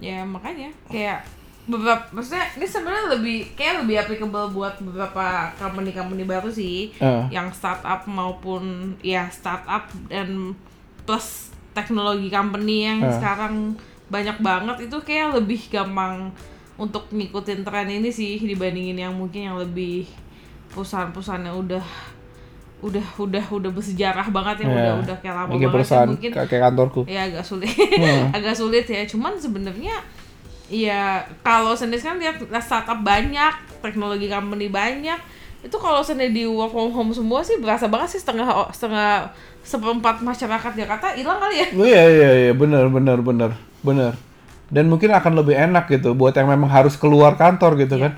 ya 0.00 0.24
makanya 0.24 0.72
kayak 0.88 1.28
beberapa 1.70 2.02
maksudnya 2.10 2.44
ini 2.52 2.66
sebenarnya 2.66 3.06
lebih 3.10 3.38
kayak 3.54 3.74
lebih 3.80 3.96
applicable 3.98 4.50
buat 4.50 4.74
beberapa 4.78 5.24
company-company 5.54 6.24
baru 6.24 6.50
sih 6.50 6.90
Ah. 6.96 7.24
yang 7.28 7.48
startup 7.50 8.04
maupun 8.04 8.62
ya 9.00 9.26
startup 9.28 9.86
dan 10.06 10.52
plus 11.00 11.48
teknologi 11.70 12.26
company 12.28 12.84
yang 12.84 12.98
Ah. 13.00 13.12
sekarang 13.12 13.78
banyak 14.06 14.36
banget 14.38 14.76
itu 14.84 14.96
kayak 15.00 15.32
lebih 15.34 15.62
gampang 15.68 16.34
untuk 16.74 17.06
ngikutin 17.08 17.62
tren 17.62 17.86
ini 17.86 18.10
sih 18.10 18.40
dibandingin 18.40 18.98
yang 18.98 19.12
mungkin 19.12 19.40
yang 19.44 19.56
lebih 19.56 20.10
perusahaan-perusahaan 20.68 21.44
yang 21.44 21.56
udah 21.56 21.84
udah 22.80 23.04
udah 23.18 23.44
udah 23.50 23.70
bersejarah 23.70 24.24
banget 24.26 24.64
yang 24.64 24.70
Ya. 24.70 24.76
udah 24.80 24.94
udah 25.04 25.16
kayak 25.18 25.34
lama 25.36 25.50
Kayak 25.50 25.68
banget 25.68 25.90
yang 25.92 26.08
mungkin 26.08 26.30
kayak 26.32 26.48
kayak 26.48 26.62
kantorku. 26.64 27.00
ya 27.06 27.20
agak 27.22 27.44
sulit 27.44 27.68
Hmm. 27.76 28.24
agak 28.36 28.54
sulit 28.54 28.84
ya 28.86 29.02
cuman 29.04 29.32
sebenarnya 29.36 29.94
ya 30.70 31.26
kalau 31.42 31.74
sendiri 31.74 31.98
kan 31.98 32.16
lihat 32.16 32.38
startup 32.62 33.02
banyak 33.02 33.52
teknologi 33.82 34.30
company 34.30 34.70
banyak 34.70 35.18
itu 35.60 35.76
kalau 35.76 36.00
sendiri 36.00 36.32
di 36.32 36.42
work 36.48 36.72
from 36.72 36.94
home 36.94 37.12
semua 37.12 37.44
sih 37.44 37.58
berasa 37.60 37.90
banget 37.90 38.16
sih 38.16 38.20
setengah 38.22 38.70
setengah 38.72 39.28
seperempat 39.60 40.24
masyarakat 40.24 40.72
Jakarta 40.72 41.12
hilang 41.12 41.36
kali 41.36 41.60
ya 41.60 41.66
Oh, 41.76 41.84
iya 41.84 42.04
iya 42.08 42.30
iya 42.48 42.52
bener 42.56 42.88
bener 42.88 43.18
bener 43.20 43.50
bener. 43.84 44.12
Dan 44.70 44.86
mungkin 44.86 45.10
akan 45.10 45.42
lebih 45.42 45.58
enak 45.58 45.90
gitu 45.90 46.14
buat 46.14 46.32
yang 46.32 46.46
memang 46.48 46.70
harus 46.70 46.94
keluar 46.94 47.34
kantor 47.34 47.74
gitu 47.76 47.98
kan. 47.98 48.16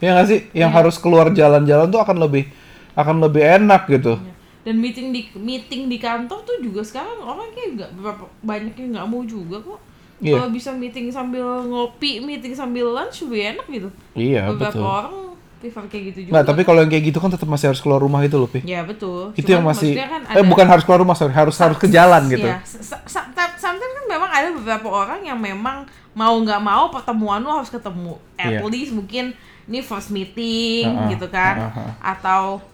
Iya 0.00 0.16
nggak 0.16 0.26
sih? 0.30 0.40
Yang 0.56 0.70
harus 0.72 0.96
keluar 0.96 1.28
jalan-jalan 1.34 1.90
tuh 1.90 2.00
akan 2.00 2.16
lebih 2.16 2.48
akan 2.96 3.16
lebih 3.28 3.42
enak 3.44 3.84
gitu. 3.90 4.16
dan 4.60 4.76
meeting 4.76 5.08
di 5.08 5.24
meeting 5.40 5.88
di 5.88 5.96
kantor 5.96 6.44
tuh 6.44 6.60
juga 6.60 6.84
sekarang 6.84 7.16
orang 7.24 7.48
kayak 7.56 7.80
nggak 7.80 8.16
banyak 8.44 8.74
yang 8.76 8.88
nggak 8.92 9.08
mau 9.08 9.24
juga 9.24 9.56
kok 9.56 9.80
Iya. 10.20 10.36
kalau 10.36 10.50
bisa 10.50 10.70
meeting 10.70 11.08
sambil 11.08 11.42
ngopi 11.62 12.20
meeting 12.20 12.52
sambil 12.52 12.86
lunch 12.86 13.20
lebih 13.20 13.40
enak 13.52 13.66
gitu 13.66 13.88
Iya 14.12 14.48
beberapa 14.48 14.76
betul. 14.76 14.84
orang 14.84 15.14
prefer 15.56 15.84
kayak 15.86 16.04
gitu 16.06 16.18
juga 16.24 16.32
Nah 16.32 16.42
tapi 16.42 16.60
kalau 16.62 16.80
yang 16.80 16.88
kayak 16.88 17.04
gitu 17.06 17.18
kan 17.18 17.28
tetap 17.28 17.44
masih 17.44 17.66
harus 17.68 17.80
keluar 17.80 17.98
rumah 17.98 18.20
itu 18.20 18.32
loh, 18.32 18.48
Pi. 18.48 18.64
Ya 18.64 18.80
betul. 18.80 19.32
Itu 19.32 19.44
Cuman 19.44 19.52
yang 19.52 19.64
masih 19.66 19.90
kan 19.92 20.20
eh 20.22 20.32
ada- 20.34 20.48
bukan 20.48 20.64
harus 20.64 20.84
keluar 20.84 21.00
rumah, 21.00 21.12
sorry, 21.12 21.32
harus 21.32 21.52
harus 21.54 21.76
ke 21.76 21.84
jalan 21.86 22.22
gitu. 22.26 22.44
Iya. 22.44 22.64
S- 22.64 22.80
s- 22.80 23.28
Sometimes 23.56 23.60
kan 23.92 24.04
memang 24.08 24.30
ada 24.30 24.48
beberapa 24.50 24.88
orang 24.88 25.20
yang 25.20 25.36
memang 25.36 25.84
mau 26.10 26.32
nggak 26.34 26.56
mau 26.58 26.88
pertemuan 26.88 27.40
lu 27.40 27.52
harus 27.54 27.68
ketemu. 27.68 28.16
At 28.34 28.56
Iya. 28.56 28.64
least 28.66 28.92
mungkin 28.92 29.36
ini 29.66 29.80
first 29.80 30.08
meeting 30.08 30.88
Uh-uh, 30.90 31.12
gitu 31.12 31.28
kan. 31.28 31.68
uh-uh. 31.70 31.90
Atau 32.00 32.64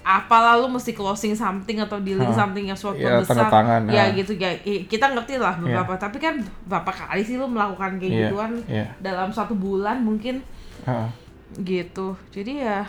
apalah 0.00 0.56
lu 0.56 0.66
mesti 0.72 0.96
closing 0.96 1.36
something 1.36 1.78
atau 1.78 2.00
dealing 2.00 2.32
Uh, 2.32 2.36
something 2.36 2.64
yang 2.64 2.78
suatu 2.78 2.96
iya, 2.98 3.20
besar. 3.20 3.36
tanda 3.36 3.46
tangan, 3.52 3.80
ya 3.92 4.08
uh. 4.08 4.16
gitu 4.16 4.32
ya. 4.40 4.56
Kita 4.64 5.12
ngerti 5.12 5.36
lah 5.36 5.60
beberapa. 5.60 5.94
Tapi 6.00 6.16
kan 6.16 6.40
berapa 6.64 6.88
kali 6.88 7.22
sih 7.22 7.36
lu 7.36 7.46
melakukan 7.46 8.00
kayak 8.00 8.10
Iya, 8.10 8.20
gituan 8.32 8.52
iya. 8.66 8.86
dalam 8.98 9.28
satu 9.30 9.52
bulan 9.52 10.00
mungkin 10.00 10.40
Heeh. 10.88 11.08
gitu. 11.60 12.16
Jadi 12.32 12.64
ya 12.64 12.84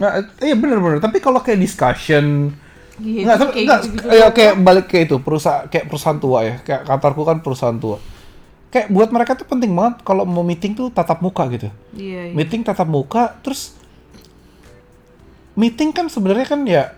Nah, 0.00 0.18
iya 0.42 0.54
bener-bener. 0.58 0.98
Tapi 0.98 1.22
kalau 1.22 1.38
kayak 1.38 1.62
discussion, 1.62 2.50
gitu 2.98 3.22
nggak, 3.22 3.38
tapi 3.38 3.50
kayak 3.54 3.66
nggak, 3.68 3.80
gitu-gitu 3.86 4.06
ya, 4.10 4.26
kayak 4.34 4.54
balik 4.64 4.86
ke 4.90 5.06
itu 5.06 5.16
perusahaan 5.22 5.68
kayak 5.70 5.86
perusahaan 5.86 6.18
tua 6.18 6.38
ya. 6.42 6.54
Kayak 6.64 6.82
kantorku 6.88 7.22
kan 7.22 7.38
perusahaan 7.44 7.78
tua. 7.78 7.98
Kayak 8.72 8.88
buat 8.88 9.12
mereka 9.12 9.36
tuh 9.36 9.44
penting 9.46 9.70
banget 9.76 10.00
kalau 10.02 10.24
mau 10.24 10.40
meeting 10.40 10.72
tuh 10.72 10.88
tatap 10.88 11.20
muka 11.20 11.44
gitu. 11.52 11.68
Iya, 11.92 12.32
iya. 12.32 12.34
Meeting 12.34 12.64
tatap 12.64 12.88
muka, 12.88 13.36
terus 13.44 13.76
meeting 15.58 15.90
kan 15.92 16.06
sebenarnya 16.08 16.46
kan 16.48 16.60
ya 16.64 16.92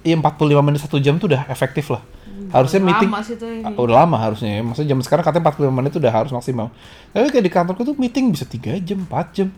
ya 0.00 0.16
45 0.16 0.64
menit 0.64 0.80
satu 0.80 0.96
jam 0.96 1.20
tuh 1.20 1.28
udah 1.30 1.44
efektif 1.52 1.92
lah. 1.92 2.02
Harusnya 2.50 2.82
Lama 2.82 2.88
meeting 2.90 3.10
sih 3.22 3.36
tuh 3.38 3.48
ini. 3.52 3.62
Ah, 3.62 3.78
udah 3.78 3.94
lama 4.02 4.16
harusnya 4.18 4.58
ya. 4.58 4.62
Maksudnya 4.66 4.88
jam 4.90 4.98
sekarang 5.06 5.22
katanya 5.22 5.54
45 5.54 5.70
menit 5.70 5.92
udah 5.94 6.10
harus 6.10 6.32
maksimal. 6.34 6.74
Tapi 7.14 7.30
kayak 7.30 7.44
di 7.46 7.52
kantorku 7.52 7.82
tuh 7.86 7.94
meeting 7.94 8.34
bisa 8.34 8.42
3 8.42 8.82
jam, 8.82 8.98
4 9.06 9.36
jam. 9.36 9.48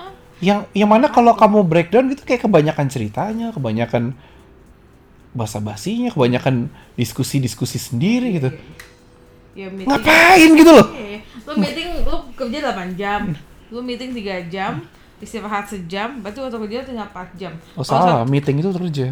yang 0.48 0.64
yang 0.72 0.88
mana 0.88 1.10
kalau 1.10 1.34
kamu 1.34 1.66
breakdown 1.66 2.08
gitu 2.14 2.24
kayak 2.24 2.46
kebanyakan 2.46 2.86
ceritanya, 2.88 3.52
kebanyakan 3.52 4.16
basa-basinya, 5.36 6.08
kebanyakan 6.14 6.72
diskusi-diskusi 6.96 7.76
sendiri 7.76 8.40
gitu. 8.40 8.50
Ya 9.52 9.68
meeting. 9.68 9.90
Ngapain 9.90 10.50
gitu 10.56 10.70
loh? 10.72 10.86
Iya, 10.94 11.20
Lu 11.44 11.52
meeting 11.58 11.88
lu 12.06 12.16
kerja 12.32 12.58
8 12.72 12.96
jam. 12.96 13.20
Lu 13.68 13.84
meeting 13.84 14.16
3 14.16 14.48
jam, 14.48 14.80
istirahat 15.18 15.66
sejam, 15.66 16.18
berarti 16.18 16.38
waktu 16.38 16.58
kerja 16.60 16.78
tinggal 16.84 17.06
4 17.06 17.34
jam. 17.34 17.52
Oh 17.74 17.82
salah, 17.82 18.22
meeting 18.22 18.58
itu 18.58 18.70
kerja. 18.70 19.08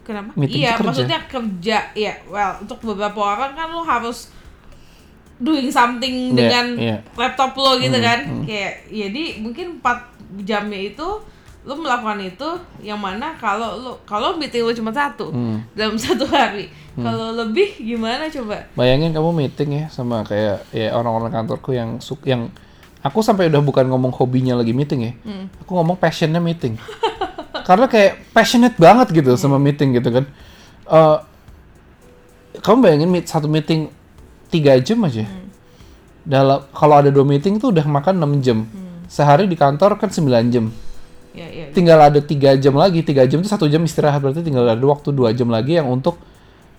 Kenapa? 0.00 0.36
meeting 0.36 0.60
iya, 0.60 0.70
itu 0.70 0.78
kerja. 0.78 0.88
maksudnya 0.92 1.18
kerja. 1.24 1.78
Iya, 1.92 2.12
well, 2.26 2.52
untuk 2.60 2.76
beberapa 2.82 3.16
orang 3.16 3.52
kan 3.52 3.68
lu 3.68 3.80
harus 3.80 4.28
doing 5.36 5.66
something 5.68 6.30
Iya, 6.30 6.36
dengan 6.36 6.66
iya. 6.76 6.96
laptop 7.14 7.52
lo 7.54 7.76
gitu 7.76 7.96
kan. 7.98 8.20
Kayak 8.44 8.84
jadi 8.86 9.22
mungkin 9.40 9.80
4 9.80 10.12
jamnya 10.40 10.80
itu 10.86 11.08
lu 11.64 11.74
melakukan 11.74 12.20
itu 12.20 12.48
yang 12.82 13.00
mana 13.00 13.32
kalau 13.34 13.80
lu 13.80 13.92
kalau 14.04 14.36
meeting 14.36 14.60
lu 14.60 14.74
cuma 14.74 14.92
satu 14.92 15.32
Hmm. 15.32 15.64
dalam 15.72 15.96
satu 16.04 16.28
hari. 16.28 16.68
Kalau 16.94 17.34
lebih 17.34 17.74
gimana 17.76 18.28
coba? 18.28 18.60
Bayangin 18.76 19.10
kamu 19.10 19.30
meeting 19.34 19.70
ya 19.74 19.84
sama 19.88 20.22
kayak 20.22 20.62
ya 20.70 20.92
orang-orang 20.92 21.32
kantorku 21.32 21.72
yang 21.72 21.98
suk 21.98 22.22
yang 22.22 22.52
aku 23.04 23.20
sampai 23.20 23.52
udah 23.52 23.60
bukan 23.60 23.84
ngomong 23.92 24.16
hobinya 24.16 24.56
lagi 24.56 24.72
meeting 24.72 25.00
ya. 25.04 25.12
Hmm. 25.28 25.46
Aku 25.60 25.76
ngomong 25.76 26.00
passionnya 26.00 26.40
meeting. 26.40 26.80
Karena 27.68 27.84
kayak 27.84 28.32
passionate 28.32 28.76
banget 28.80 29.12
gitu 29.12 29.36
sama 29.36 29.60
meeting 29.60 29.92
gitu 30.00 30.08
kan. 30.08 30.24
Eh 30.88 31.18
kamu 32.64 32.76
bayangin 32.80 33.10
meet, 33.12 33.28
satu 33.28 33.44
meeting 33.44 33.92
tiga 34.48 34.80
jam 34.80 35.04
aja. 35.04 35.28
Hmm. 35.28 35.52
Dalam 36.24 36.64
kalau 36.72 36.96
ada 36.96 37.12
dua 37.12 37.28
meeting 37.28 37.60
tuh 37.60 37.68
udah 37.68 37.84
makan 37.84 38.16
6 38.40 38.40
jam. 38.40 38.58
Hmm. 38.64 39.04
Sehari 39.04 39.44
di 39.44 39.56
kantor 39.60 40.00
kan 40.00 40.08
9 40.08 40.24
jam. 40.48 40.72
Ya, 41.34 41.50
ya. 41.50 41.66
Tinggal 41.74 41.98
ada 41.98 42.22
tiga 42.24 42.56
jam 42.56 42.72
lagi. 42.78 43.04
Tiga 43.04 43.28
jam 43.28 43.44
itu 43.44 43.50
satu 43.50 43.68
jam 43.68 43.84
istirahat 43.84 44.22
berarti 44.22 44.40
tinggal 44.40 44.64
ada 44.64 44.80
waktu 44.80 45.12
dua 45.12 45.34
jam 45.34 45.50
lagi 45.52 45.76
yang 45.76 45.90
untuk 45.90 46.16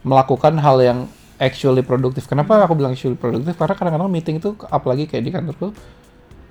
melakukan 0.02 0.58
hal 0.58 0.80
yang 0.82 1.00
actually 1.36 1.84
produktif. 1.84 2.26
Kenapa 2.26 2.64
aku 2.64 2.74
bilang 2.74 2.96
actually 2.96 3.20
produktif? 3.20 3.54
Karena 3.60 3.76
kadang-kadang 3.76 4.08
meeting 4.08 4.40
itu 4.40 4.56
apalagi 4.72 5.12
kayak 5.12 5.24
di 5.28 5.32
kantorku 5.36 5.76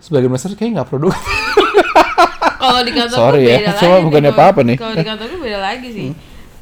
sebagai 0.04 0.28
besar 0.28 0.52
kayak 0.52 0.70
nggak 0.76 0.88
produktif. 0.90 1.24
kalau 2.60 2.80
di 2.84 2.92
kantor 2.92 3.16
Sorry 3.16 3.42
ya, 3.42 3.56
beda 3.58 3.72
cuma 3.74 3.94
lagi 3.94 4.04
bukan 4.04 4.20
nih, 4.20 4.30
apa-apa 4.30 4.52
kalau- 4.54 4.68
nih. 4.68 4.76
Kalau 4.76 4.94
di 4.94 5.06
kantor 5.06 5.26
tuh 5.26 5.40
beda 5.40 5.58
lagi 5.58 5.88
sih. 5.90 6.08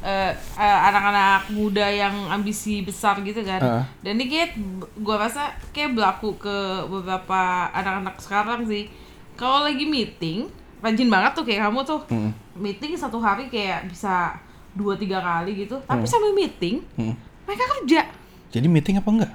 Eh, 0.03 0.31
eh, 0.35 0.79
anak-anak 0.83 1.47
muda 1.49 1.87
yang 1.87 2.11
ambisi 2.27 2.79
besar 2.81 3.19
gitu 3.19 3.39
kan. 3.41 3.59
Heeh. 3.59 3.83
Dan 4.01 4.11
ini 4.15 4.25
kayak 4.25 4.49
gua 4.97 5.15
rasa 5.21 5.51
kayak 5.71 5.91
berlaku 5.93 6.35
ke 6.37 6.55
beberapa 6.85 7.39
anak-anak 7.69 8.15
sekarang 8.17 8.63
sih. 8.63 8.87
Kalau 9.33 9.63
lagi 9.63 9.83
meeting, 9.83 10.47
rajin 10.79 11.07
banget 11.07 11.31
tuh 11.33 11.43
kayak 11.43 11.63
kamu 11.63 11.83
tuh. 11.83 11.99
Hmm. 12.07 12.31
Meeting 12.53 12.95
satu 12.95 13.17
hari 13.17 13.47
kayak 13.47 13.87
bisa 13.87 14.35
dua 14.73 14.97
tiga 14.97 15.21
kali 15.21 15.53
gitu 15.55 15.77
tapi 15.79 16.01
sambil 16.03 16.33
meeting 16.33 16.81
Hmm. 16.95 17.13
mereka 17.45 17.61
kerja 17.71 18.09
Jadi 18.49 18.65
meeting 18.65 18.97
apa 18.97 19.05
enggak? 19.07 19.31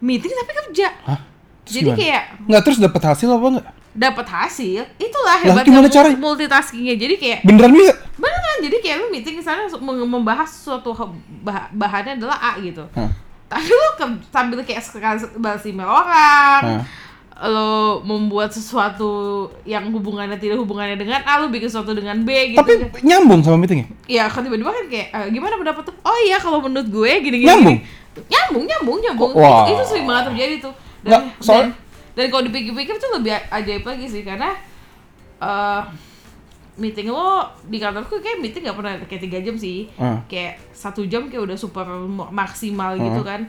meeting 0.00 0.32
tapi 0.32 0.52
kerja 0.56 0.88
Hah? 1.04 1.20
Terus 1.68 1.74
jadi 1.74 1.84
gimana? 1.86 2.00
kayak 2.00 2.22
Nggak 2.44 2.62
terus 2.62 2.78
dapat 2.78 3.02
hasil 3.04 3.28
apa 3.28 3.46
enggak? 3.50 3.66
dapat 3.90 4.26
hasil 4.26 4.82
itulah 4.96 5.36
Lah, 5.36 5.42
hebatnya 5.44 5.66
gimana 5.66 5.88
caranya? 5.88 6.16
multitaskingnya 6.16 6.94
jadi 6.94 7.14
kayak 7.14 7.38
Beneran 7.42 7.72
bisa? 7.72 7.92
beneran 8.14 8.56
jadi 8.60 8.76
kayak 8.78 8.96
lu 8.96 9.06
meeting 9.08 9.36
misalnya 9.36 9.66
membahas 10.04 10.46
suatu 10.46 10.94
bah- 11.40 11.66
bahannya 11.68 12.14
adalah 12.14 12.38
A 12.38 12.52
gitu 12.58 12.86
Hah. 12.88 13.10
tapi 13.48 13.66
lu 13.66 13.86
ke- 13.94 14.22
sambil 14.28 14.58
kayak 14.60 14.86
balas 15.34 15.64
email 15.64 15.88
orang 15.88 16.62
Hah. 16.72 16.82
lo 17.40 17.70
membuat 18.00 18.50
sesuatu 18.50 19.10
yang 19.64 19.86
hubungannya 19.88 20.34
tidak 20.36 20.58
hubungannya 20.58 20.94
dengan 20.94 21.22
A 21.22 21.38
lu 21.38 21.46
bikin 21.48 21.66
sesuatu 21.66 21.90
dengan 21.90 22.18
B 22.20 22.30
gitu 22.50 22.58
Tapi 22.60 22.72
nyambung 23.00 23.40
sama 23.40 23.54
meetingnya? 23.56 23.86
ya 24.04 24.26
kan 24.26 24.42
tiba-tiba 24.42 24.68
kan 24.68 24.84
kayak 24.86 25.08
"Eh, 25.08 25.26
gimana 25.32 25.54
pendapat 25.54 25.82
tuh 25.84 25.94
oh 26.00 26.18
iya 26.20 26.34
kalau 26.36 26.58
menurut 26.60 26.86
gue 26.86 27.10
gini 27.20 27.36
gini 27.36 27.46
Nyambung? 27.46 27.78
gini." 27.78 28.26
nyambung 28.28 28.64
nyambung 28.64 28.98
nyambung 29.00 29.30
itu, 29.32 29.46
itu 29.72 29.82
sering 29.84 30.02
banget 30.04 30.24
terjadi 30.28 30.54
tuh 30.60 30.74
dan 31.00 31.10
Nggak, 31.10 31.22
soal- 31.38 31.60
dan, 31.60 31.68
dan 32.14 32.24
kalau 32.28 32.42
dipikir-pikir 32.44 32.94
tuh 32.96 33.10
lebih 33.14 33.32
ajaib 33.48 33.84
lagi 33.84 34.06
sih 34.06 34.22
karena 34.22 34.50
eh 35.38 35.82
meeting 36.78 37.10
lo 37.10 37.42
di 37.66 37.76
kantorku 37.76 38.18
kayak 38.18 38.38
meeting 38.38 38.62
gak 38.62 38.78
pernah 38.78 38.94
kayak 39.02 39.22
tiga 39.22 39.38
jam 39.40 39.54
sih. 39.54 39.90
Ah. 39.94 40.22
kayak 40.26 40.62
satu 40.70 41.02
jam 41.04 41.26
kayak 41.26 41.42
udah 41.42 41.54
super 41.54 41.82
ma- 42.06 42.30
maksimal 42.30 42.94
gitu 42.94 43.22
kan. 43.22 43.42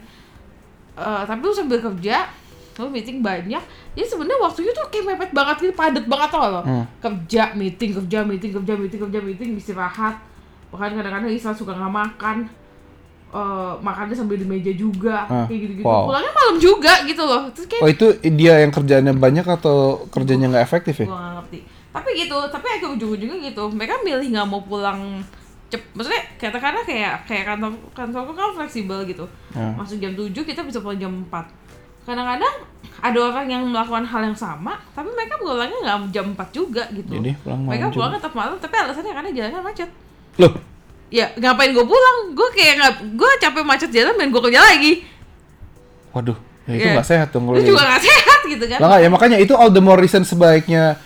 Eh 0.92 1.22
tapi 1.24 1.40
lu 1.40 1.54
sambil 1.54 1.78
kerja 1.78 2.26
lu 2.78 2.88
meeting 2.88 3.20
banyak 3.20 3.60
jadi 3.92 4.06
sebenarnya 4.08 4.40
waktunya 4.40 4.72
tuh 4.72 4.88
kayak 4.88 5.04
mepet 5.04 5.30
banget 5.36 5.56
gitu 5.60 5.74
padat 5.76 6.06
banget 6.08 6.30
tau 6.32 6.48
lo? 6.48 6.62
Hmm. 6.64 6.84
kerja 6.96 7.52
meeting 7.52 7.92
kerja 7.92 8.24
meeting 8.24 8.56
kerja 8.56 8.72
meeting 8.72 9.00
kerja 9.04 9.20
meeting 9.20 9.48
istirahat 9.52 10.16
bahkan 10.72 10.96
kadang-kadang 10.96 11.28
Isla 11.28 11.52
suka 11.52 11.76
nggak 11.76 11.92
makan 11.92 12.48
eh 13.30 13.72
makannya 13.78 14.12
sambil 14.12 14.34
di 14.34 14.44
meja 14.44 14.72
juga 14.72 15.22
Ah, 15.24 15.46
kayak 15.46 15.60
gitu-gitu 15.64 15.86
wow. 15.86 16.04
pulangnya 16.04 16.32
malam 16.32 16.56
juga 16.58 16.92
gitu 17.04 17.22
loh 17.22 17.46
terus 17.48 17.66
kayak 17.66 17.80
Oh 17.80 17.88
itu 17.88 18.06
dia 18.32 18.58
yang 18.58 18.70
kerjaannya 18.70 19.14
banyak 19.14 19.46
atau 19.46 19.76
kerjanya 20.08 20.46
nggak 20.48 20.64
efektif 20.64 20.94
ya? 20.96 21.06
gue 21.06 21.14
gak 21.14 21.34
ngerti 21.36 21.58
tapi 21.90 22.08
gitu 22.16 22.38
tapi 22.46 22.66
agak 22.68 22.90
ujung-ujungnya 22.92 23.38
gitu 23.44 23.64
mereka 23.68 23.98
milih 24.00 24.26
nggak 24.28 24.46
mau 24.46 24.58
pulang 24.60 25.22
cep 25.66 25.82
maksudnya 25.92 26.22
katakanlah 26.36 26.82
kayak 26.82 27.22
kayak 27.24 27.44
kantor 27.48 27.70
kantorku 27.92 28.32
kan 28.32 28.50
fleksibel 28.56 28.98
gitu 29.04 29.22
Ya. 29.50 29.74
masuk 29.74 29.96
jam 29.96 30.10
7 30.12 30.30
kita 30.34 30.62
bisa 30.62 30.78
pulang 30.78 30.98
jam 30.98 31.10
4 31.24 31.30
kadang-kadang 32.00 32.54
ada 33.00 33.18
orang 33.20 33.46
yang 33.46 33.62
melakukan 33.64 34.02
hal 34.02 34.22
yang 34.24 34.34
sama 34.34 34.74
tapi 34.90 35.06
mereka 35.08 35.34
pulangnya 35.36 35.78
nggak 35.80 35.98
jam 36.10 36.26
4 36.32 36.50
juga 36.50 36.82
gitu 36.90 37.10
Jadi 37.12 37.30
pulang 37.38 37.60
mereka 37.64 37.86
juga. 37.86 37.94
pulang 37.96 38.12
tetap 38.18 38.32
malam 38.32 38.54
tapi 38.56 38.74
alasannya 38.76 39.12
karena 39.12 39.30
jalannya 39.30 39.60
macet 39.60 39.90
Loh, 40.36 40.52
ya 41.10 41.34
ngapain 41.34 41.74
gue 41.74 41.82
pulang 41.82 42.18
gue 42.32 42.48
kayak 42.54 42.74
nggak 42.78 42.94
gue 43.18 43.30
capek 43.42 43.62
macet 43.66 43.90
jalan 43.90 44.14
main 44.14 44.30
gue 44.30 44.38
kerja 44.40 44.60
lagi 44.62 44.92
waduh, 46.10 46.38
ya 46.66 46.72
itu 46.74 46.86
Iya. 46.86 46.94
nggak 46.98 47.08
sehat 47.08 47.28
dong 47.30 47.44
kalau 47.46 47.58
itu 47.58 47.70
juga 47.70 47.82
nggak 47.84 48.02
sehat 48.02 48.40
gitu 48.46 48.64
kan 48.66 48.78
Lah 48.78 48.88
nggak, 48.94 49.00
ya 49.02 49.08
makanya 49.10 49.38
itu 49.38 49.52
all 49.54 49.70
the 49.70 49.82
more 49.82 49.98
reason 49.98 50.22
sebaiknya 50.22 50.98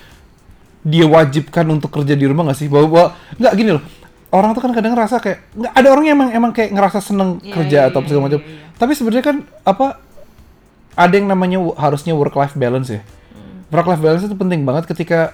dia 0.85 1.05
wajibkan 1.05 1.65
untuk 1.67 1.89
kerja 1.89 2.13
di 2.13 2.29
rumah 2.29 2.45
nggak 2.45 2.59
sih? 2.61 2.69
Bahwa, 2.69 2.85
bahwa 2.85 3.07
nggak 3.41 3.53
gini 3.57 3.73
loh. 3.73 3.81
Orang 4.29 4.53
tuh 4.53 4.61
kan 4.61 4.69
kadang 4.69 4.93
ngerasa 4.93 5.17
kayak 5.17 5.41
nggak 5.57 5.73
ada 5.73 5.87
orang 5.89 6.03
yang 6.05 6.15
emang 6.21 6.29
emang 6.29 6.51
kayak 6.53 6.69
ngerasa 6.77 7.01
seneng 7.01 7.41
Iya, 7.41 7.53
kerja 7.57 7.79
iya, 7.81 7.89
atau 7.89 7.99
iya, 8.01 8.07
segala 8.13 8.21
macam. 8.29 8.39
iya, 8.45 8.49
iya. 8.53 8.69
Tapi 8.77 8.91
sebenarnya 8.93 9.25
kan 9.25 9.37
apa 9.65 9.87
ada 10.93 11.13
yang 11.17 11.25
namanya 11.25 11.57
harusnya 11.81 12.13
work 12.13 12.37
life 12.37 12.53
balance 12.53 12.93
ya. 12.93 13.01
Hmm. 13.01 13.65
Work 13.73 13.87
life 13.89 14.01
balance 14.05 14.23
itu 14.29 14.37
penting 14.37 14.61
banget 14.61 14.85
ketika 14.85 15.33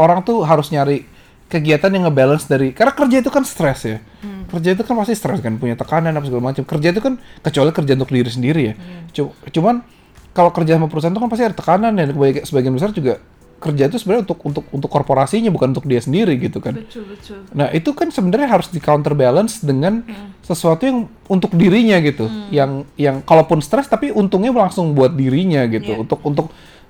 orang 0.00 0.24
tuh 0.24 0.40
harus 0.48 0.72
nyari 0.72 1.04
kegiatan 1.46 1.88
yang 1.88 2.04
ngebalance 2.04 2.44
dari 2.44 2.74
karena 2.74 2.90
kerja 2.90 3.16
itu 3.20 3.30
kan 3.30 3.42
stres 3.42 3.80
ya. 3.82 3.98
Hmm. 4.20 4.44
Kerja 4.46 4.74
itu 4.74 4.82
kan 4.82 4.94
pasti 4.94 5.14
stres 5.14 5.38
kan, 5.38 5.54
punya 5.56 5.74
tekanan 5.74 6.10
apa 6.10 6.26
segala 6.26 6.42
macam. 6.44 6.62
Kerja 6.62 6.88
itu 6.90 7.00
kan 7.00 7.14
kecuali 7.40 7.70
kerja 7.70 7.92
untuk 7.94 8.10
diri 8.10 8.30
sendiri 8.30 8.62
ya. 8.62 8.74
Cu- 9.12 9.34
Cuman 9.50 9.82
kalau 10.30 10.50
kerja 10.50 10.74
sama 10.74 10.86
perusahaan 10.86 11.10
itu 11.10 11.18
kan 11.18 11.30
pasti 11.30 11.44
ada 11.44 11.56
tekanan 11.56 11.92
dan 11.92 12.12
sebagian 12.42 12.70
besar 12.70 12.90
juga 12.90 13.18
kerja 13.56 13.88
itu 13.88 13.96
sebenarnya 13.96 14.28
untuk 14.28 14.38
untuk 14.44 14.64
untuk 14.68 14.90
korporasinya 14.92 15.48
bukan 15.48 15.72
untuk 15.72 15.88
dia 15.88 15.96
sendiri 15.96 16.36
gitu 16.36 16.60
kan. 16.60 16.76
betul 16.76 17.08
betul 17.08 17.40
Nah, 17.50 17.72
itu 17.72 17.88
kan 17.90 18.12
sebenarnya 18.12 18.52
harus 18.52 18.68
di 18.68 18.78
counterbalance 18.78 19.64
dengan 19.64 20.04
Hmm. 20.04 20.36
sesuatu 20.44 20.84
yang 20.84 21.08
untuk 21.26 21.56
dirinya 21.56 21.96
gitu. 21.98 22.28
Yang 22.52 22.84
yang 22.94 23.24
kalaupun 23.24 23.58
stres 23.58 23.88
tapi 23.88 24.12
untungnya 24.12 24.52
langsung 24.52 24.92
buat 24.92 25.10
dirinya 25.10 25.64
gitu. 25.66 25.88
Iya. 25.88 26.02
Untuk 26.04 26.20
untuk 26.20 26.46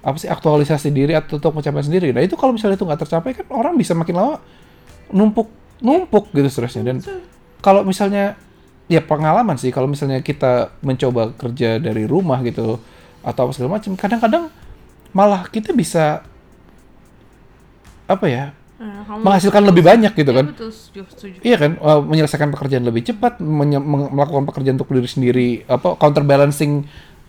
apa 0.06 0.16
sih 0.16 0.30
aktualisasi 0.30 0.94
diri 0.94 1.18
atau 1.18 1.34
untuk 1.34 1.50
pencapaian 1.50 1.82
sendiri. 1.82 2.14
Nah, 2.14 2.22
itu 2.22 2.38
kalau 2.38 2.54
misalnya 2.54 2.78
itu 2.78 2.86
nggak 2.86 3.00
tercapai 3.02 3.34
kan 3.34 3.46
orang 3.50 3.74
bisa 3.74 3.90
makin 3.90 4.14
lama 4.14 4.34
numpuk 5.10 5.50
numpuk 5.82 6.30
gitu 6.30 6.46
stresnya. 6.46 6.86
Dan 6.86 7.02
kalau 7.58 7.82
misalnya 7.82 8.38
ya 8.86 9.02
pengalaman 9.02 9.58
sih 9.58 9.74
kalau 9.74 9.90
misalnya 9.90 10.22
kita 10.22 10.70
mencoba 10.78 11.34
kerja 11.34 11.82
dari 11.82 12.06
rumah 12.06 12.38
gitu 12.46 12.78
atau 13.26 13.40
apa 13.42 13.52
segala 13.52 13.82
macam 13.82 13.98
kadang-kadang 13.98 14.46
malah 15.10 15.50
kita 15.50 15.74
bisa 15.74 16.22
apa 18.06 18.26
ya 18.30 18.44
Nah, 18.76 19.08
kamu- 19.08 19.24
menghasilkan 19.24 19.62
lebih 19.64 19.80
banyak 19.80 20.12
gitu 20.12 20.30
Iya, 20.30 20.36
kan. 20.36 20.46
betul 20.52 20.68
setuju, 20.68 21.00
setuju. 21.08 21.36
Iya 21.40 21.56
kan, 21.56 21.70
uh, 21.80 22.04
menyelesaikan 22.04 22.52
pekerjaan 22.52 22.84
lebih 22.84 23.08
cepat, 23.08 23.40
menye- 23.40 23.80
melakukan 24.12 24.44
pekerjaan 24.44 24.76
untuk 24.76 24.92
diri 24.92 25.08
sendiri, 25.08 25.48
apa 25.64 25.96
counterbalancing 25.96 26.84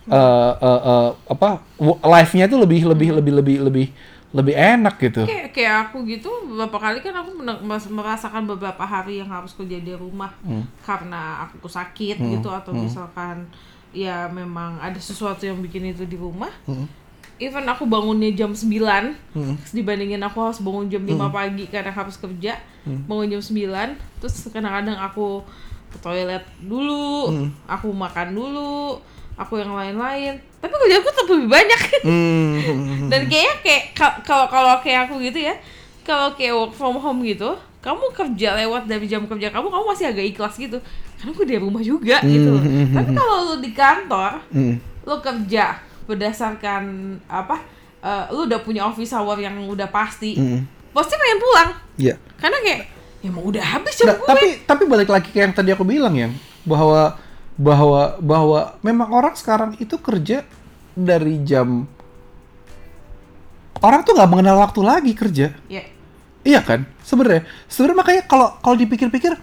uh, 0.09 0.53
uh, 0.57 0.81
uh, 0.83 1.09
apa 1.27 1.61
life-nya 2.01 2.45
itu 2.45 2.55
lebih 2.55 2.81
lebih 2.85 3.09
lebih 3.13 3.33
lebih 3.35 3.57
lebih 3.61 3.87
lebih 4.27 4.53
enak 4.53 4.99
gitu. 4.99 5.23
kayak 5.23 5.49
kayak 5.51 5.75
aku 5.87 6.03
gitu 6.03 6.27
beberapa 6.43 6.77
kali 6.77 6.99
kan 6.99 7.15
aku 7.15 7.31
merasakan 7.89 8.43
beberapa 8.45 8.83
hari 8.83 9.19
yang 9.19 9.31
harus 9.31 9.51
kerja 9.51 9.79
di 9.79 9.93
rumah 9.93 10.35
Hmm. 10.43 10.67
karena 10.83 11.47
aku 11.47 11.65
sakit 11.65 12.19
gitu 12.19 12.49
atau 12.49 12.75
misalkan 12.75 13.47
ya 13.95 14.27
memang 14.27 14.77
ada 14.77 14.99
sesuatu 14.99 15.41
yang 15.41 15.57
bikin 15.59 15.87
itu 15.87 16.03
di 16.03 16.19
rumah 16.19 16.51
Hmm. 16.67 16.85
even 17.39 17.63
aku 17.63 17.87
bangunnya 17.87 18.27
jam 18.29 18.51
9 18.51 19.15
dibandingin 19.71 20.19
aku 20.19 20.37
harus 20.41 20.59
bangun 20.59 20.87
jam 20.87 21.01
5 21.01 21.29
pagi 21.29 21.63
karena 21.65 21.89
harus 21.89 22.15
kerja 22.15 22.59
Hmm. 22.83 23.07
bangun 23.07 23.31
jam 23.31 23.41
9 23.41 23.95
terus 24.19 24.35
kadang-kadang 24.47 24.97
aku 24.97 25.39
ke 25.87 25.97
toilet 25.99 26.43
dulu 26.59 27.31
Hmm. 27.31 27.49
aku 27.63 27.95
makan 27.95 28.35
dulu 28.35 28.99
aku 29.37 29.53
yang 29.55 29.71
lain-lain 29.71 30.33
tapi 30.57 30.73
kerjaku 30.75 31.07
tetap 31.07 31.27
lebih 31.29 31.47
banyak 31.47 31.81
Hmm. 32.01 33.07
dan 33.11 33.21
kayaknya 33.25 33.53
kayak 33.61 33.83
ka- 33.93 34.19
kalau 34.21 34.45
kalau 34.47 34.73
kayak 34.79 35.05
aku 35.05 35.21
gitu 35.21 35.39
ya 35.39 35.55
kalau 36.01 36.33
kayak 36.33 36.51
work 36.51 36.73
from 36.73 36.95
home 36.95 37.21
gitu 37.21 37.53
kamu 37.77 38.03
kerja 38.11 38.57
lewat 38.57 38.83
dari 38.83 39.05
jam 39.05 39.23
kerja 39.23 39.47
kamu 39.47 39.67
kamu 39.67 39.83
masih 39.85 40.05
agak 40.07 40.25
ikhlas 40.27 40.55
gitu 40.55 40.81
karena 41.15 41.29
aku 41.31 41.43
dari 41.43 41.57
rumah 41.57 41.81
juga 41.81 42.19
gitu 42.21 42.49
loh. 42.51 42.63
tapi 42.91 43.09
kalau 43.11 43.35
lu 43.43 43.55
di 43.59 43.71
kantor 43.71 44.31
Hmm. 44.49 44.75
lu 45.01 45.15
kerja 45.17 45.65
berdasarkan 46.03 46.83
apa 47.25 47.61
eh, 47.99 48.25
lu 48.29 48.43
udah 48.43 48.59
punya 48.59 48.83
office 48.83 49.11
hour 49.11 49.37
yang 49.37 49.55
udah 49.63 49.87
pasti 49.87 50.33
Hmm. 50.33 50.65
pasti 50.91 51.13
pengen 51.13 51.39
pulang 51.39 51.69
Iya. 51.95 52.15
karena 52.35 52.57
kayak 52.59 52.81
ya 53.19 53.29
mau 53.29 53.43
udah 53.43 53.63
habis 53.63 53.93
jam 53.95 54.07
Nah, 54.07 54.15
gue 54.15 54.27
tapi 54.27 54.47
tapi 54.63 54.83
balik 54.85 55.07
lagi 55.07 55.29
ke 55.29 55.39
yang 55.39 55.51
tadi 55.51 55.69
aku 55.69 55.81
bilang 55.81 56.13
ya 56.13 56.29
bahwa 56.63 57.17
bahwa 57.57 58.21
bahwa 58.21 58.59
memang 58.85 59.09
orang 59.09 59.33
sekarang 59.33 59.73
itu 59.81 59.97
kerja 59.97 60.45
dari 60.93 61.41
jam 61.41 61.89
orang 63.81 64.01
tuh 64.01 64.13
nggak 64.17 64.29
mengenal 64.29 64.57
waktu 64.61 64.81
lagi 64.81 65.11
kerja. 65.13 65.53
ya 65.69 65.83
Iya 66.47 66.63
kan? 66.63 66.87
Sebenarnya, 67.03 67.43
sebenarnya 67.67 67.97
makanya 67.99 68.21
kalau 68.23 68.47
kalau 68.63 68.79
dipikir-pikir, 68.79 69.35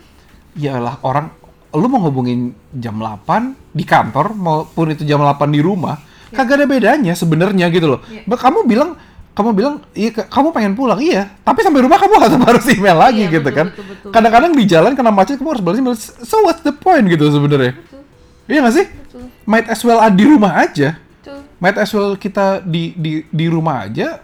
yalah 0.56 0.96
orang 1.04 1.28
lu 1.74 1.84
mau 1.90 2.00
ngubungin 2.00 2.56
jam 2.72 2.96
8 2.96 3.76
di 3.76 3.84
kantor 3.84 4.32
maupun 4.32 4.94
itu 4.96 5.04
jam 5.04 5.20
8 5.20 5.52
di 5.52 5.60
rumah, 5.60 6.00
kagak 6.32 6.64
ada 6.64 6.66
bedanya 6.70 7.12
sebenarnya 7.12 7.68
gitu 7.68 7.92
loh. 7.92 8.00
Iya. 8.08 8.24
Bah, 8.24 8.40
Kamu 8.40 8.64
bilang 8.64 8.96
kamu 9.34 9.50
bilang 9.50 9.82
iya 9.98 10.14
kamu 10.14 10.54
pengen 10.54 10.78
pulang 10.78 11.02
iya 11.02 11.26
tapi 11.42 11.66
sampai 11.66 11.82
rumah 11.82 11.98
kamu 11.98 12.22
harus 12.22 12.38
harus 12.38 12.64
email 12.70 12.94
lagi 12.94 13.26
Iya, 13.26 13.34
gitu 13.34 13.50
betul, 13.50 13.58
kan 13.58 13.66
kadang-kadang 14.14 14.54
di 14.54 14.62
jalan 14.62 14.94
kena 14.94 15.10
macet 15.10 15.42
kamu 15.42 15.58
harus 15.58 15.64
balas 15.66 15.78
email 15.82 15.98
so 15.98 16.38
what's 16.46 16.62
the 16.62 16.70
point 16.70 17.02
gitu 17.10 17.26
sebenarnya 17.34 17.74
betul 17.74 18.03
iya 18.46 18.60
gak 18.60 18.74
sih? 18.74 18.86
Betul. 18.88 19.24
Might 19.44 19.66
as 19.68 19.80
well 19.80 20.00
di 20.10 20.24
rumah 20.24 20.52
aja. 20.58 20.98
Betul. 21.20 21.40
Might 21.58 21.78
as 21.78 21.90
well 21.92 22.12
kita 22.14 22.60
di 22.60 22.92
di 22.94 23.12
di 23.28 23.46
rumah 23.48 23.88
aja 23.88 24.20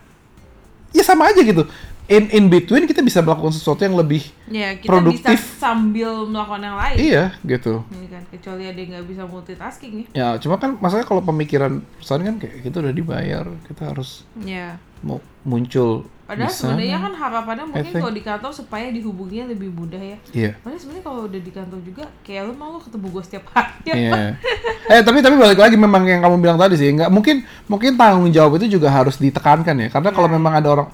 ya 0.91 1.03
sama 1.03 1.31
aja 1.31 1.41
gitu. 1.41 1.65
In 2.11 2.27
in 2.35 2.51
between 2.51 2.91
kita 2.91 3.07
bisa 3.07 3.23
melakukan 3.23 3.55
sesuatu 3.55 3.87
yang 3.87 3.95
lebih 3.95 4.27
ya 4.51 4.75
kita 4.75 4.91
Produktif. 4.91 5.31
bisa 5.31 5.63
sambil 5.63 6.27
melakukan 6.27 6.63
yang 6.67 6.75
lain. 6.75 6.97
Iya 6.99 7.25
gitu. 7.47 7.87
Ini 7.87 8.07
kan 8.11 8.23
kecuali 8.27 8.67
ada 8.67 8.79
yang 8.83 8.91
nggak 8.99 9.07
bisa 9.07 9.23
multitasking 9.31 9.93
ya. 9.95 10.07
Ya 10.11 10.29
cuma 10.43 10.59
kan 10.59 10.75
masalahnya 10.83 11.07
kalau 11.07 11.23
pemikiran 11.23 11.87
perusahaan 11.97 12.27
kan 12.27 12.37
kayak 12.43 12.67
kita 12.67 12.83
udah 12.83 12.91
dibayar 12.91 13.47
kita 13.71 13.95
harus 13.95 14.27
ya. 14.43 14.75
mau 15.07 15.23
muncul 15.47 16.03
padahal 16.31 16.47
sebenarnya 16.49 16.99
kan 17.01 17.13
harapannya 17.13 17.65
mungkin 17.67 17.93
kalau 17.93 18.15
di 18.15 18.23
kantor 18.23 18.51
supaya 18.53 18.87
dihubunginya 18.89 19.51
lebih 19.51 19.69
mudah 19.69 19.99
ya 19.99 20.19
iya 20.31 20.51
Padahal 20.57 20.79
sebenarnya 20.79 21.05
kalau 21.05 21.21
udah 21.27 21.41
di 21.41 21.51
kantor 21.51 21.79
juga 21.83 22.05
kayak 22.23 22.43
lu 22.47 22.53
mau 22.55 22.71
lu 22.71 22.79
ketemu 22.79 23.07
gue 23.11 23.23
setiap 23.27 23.45
hari 23.51 23.75
Iya. 23.83 24.39
eh 24.93 25.01
tapi 25.01 25.19
tapi 25.19 25.35
balik 25.35 25.59
lagi 25.59 25.75
memang 25.75 26.03
yang 26.05 26.21
kamu 26.21 26.37
bilang 26.39 26.55
tadi 26.55 26.75
sih 26.75 26.87
nggak 26.89 27.11
mungkin 27.11 27.37
mungkin 27.67 27.95
tanggung 27.95 28.31
jawab 28.31 28.57
itu 28.57 28.71
juga 28.71 28.87
harus 28.89 29.17
ditekankan 29.17 29.75
ya 29.77 29.89
karena 29.89 30.11
kalau 30.11 30.27
Iya. 30.27 30.37
memang 30.37 30.53
ada 30.55 30.69
orang 30.71 30.89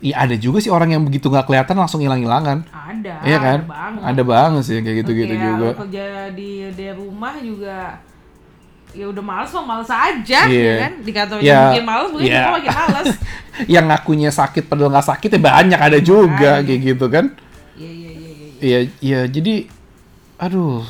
ya 0.00 0.18
ada 0.18 0.34
juga 0.34 0.58
sih 0.58 0.66
orang 0.66 0.90
yang 0.90 1.02
begitu 1.02 1.30
nggak 1.30 1.46
kelihatan 1.46 1.78
langsung 1.78 2.02
hilang-hilangan. 2.02 2.66
ada 2.66 3.14
Iya 3.22 3.38
kan? 3.38 3.58
ada 3.60 3.70
banget 3.70 4.00
Ada 4.02 4.22
banget 4.26 4.62
sih 4.66 4.76
kayak 4.76 4.96
gitu-gitu 4.98 5.34
juga. 5.36 5.68
kerja 5.78 6.04
di 6.34 6.50
di 6.74 6.86
rumah 6.90 7.38
juga 7.38 8.02
ya 8.92 9.06
udah 9.06 9.20
males 9.20 9.50
mah 9.50 9.64
males 9.66 9.88
aja 9.88 10.40
Iya. 10.44 10.60
ya 10.62 10.74
kan 10.78 10.92
di 10.98 11.10
kantornya 11.10 11.44
Ya, 11.44 11.60
makin 11.66 11.84
males 11.84 12.08
mungkin 12.10 12.28
yeah. 12.28 12.52
makin 12.52 12.70
males 12.70 13.08
yang 13.74 13.84
ngakunya 13.86 14.30
sakit 14.30 14.64
padahal 14.64 14.90
nggak 14.90 15.08
sakit 15.08 15.28
ya 15.30 15.40
banyak 15.40 15.80
ada 15.80 15.98
juga 15.98 16.28
Banyak. 16.56 16.66
kayak 16.66 16.80
gitu 16.86 17.06
kan. 17.08 17.24
iya 17.74 17.90
iya 17.90 18.10
iya 18.10 18.30
iya 18.30 18.50
Iya, 18.58 18.78
iya 19.00 19.20
jadi 19.26 19.54
aduh. 20.38 20.84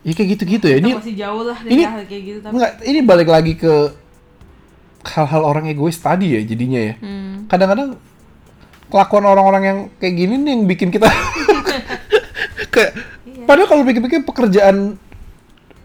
Ya 0.00 0.12
kayak 0.12 0.28
gitu-gitu 0.34 0.64
ya. 0.64 0.76
Kita 0.76 0.82
Ini 0.82 0.92
masih 0.96 1.14
jauh 1.14 1.42
lah 1.42 1.58
dari 1.58 1.70
ini- 1.70 1.84
hal 1.84 2.02
kayak 2.02 2.22
gitu 2.24 2.38
tapi 2.40 2.52
enggak 2.54 2.72
ini 2.82 2.98
balik 3.02 3.28
lagi 3.28 3.52
ke 3.54 3.74
hal-hal 5.02 5.42
orang 5.42 5.64
egois 5.66 5.96
tadi 5.96 6.28
ya 6.30 6.40
jadinya 6.42 6.80
ya. 6.82 6.94
Hmm. 6.98 7.44
Kadang-kadang 7.46 7.96
kelakuan 8.86 9.24
orang-orang 9.24 9.62
yang 9.62 9.78
kayak 9.96 10.14
gini 10.14 10.34
nih 10.36 10.50
yang 10.50 10.62
bikin 10.66 10.88
kita 10.88 11.08
kayak 12.74 12.92
Iya. 13.22 13.44
padahal 13.46 13.68
kalau 13.68 13.82
pikir-pikir 13.82 14.20
pekerjaan 14.22 14.96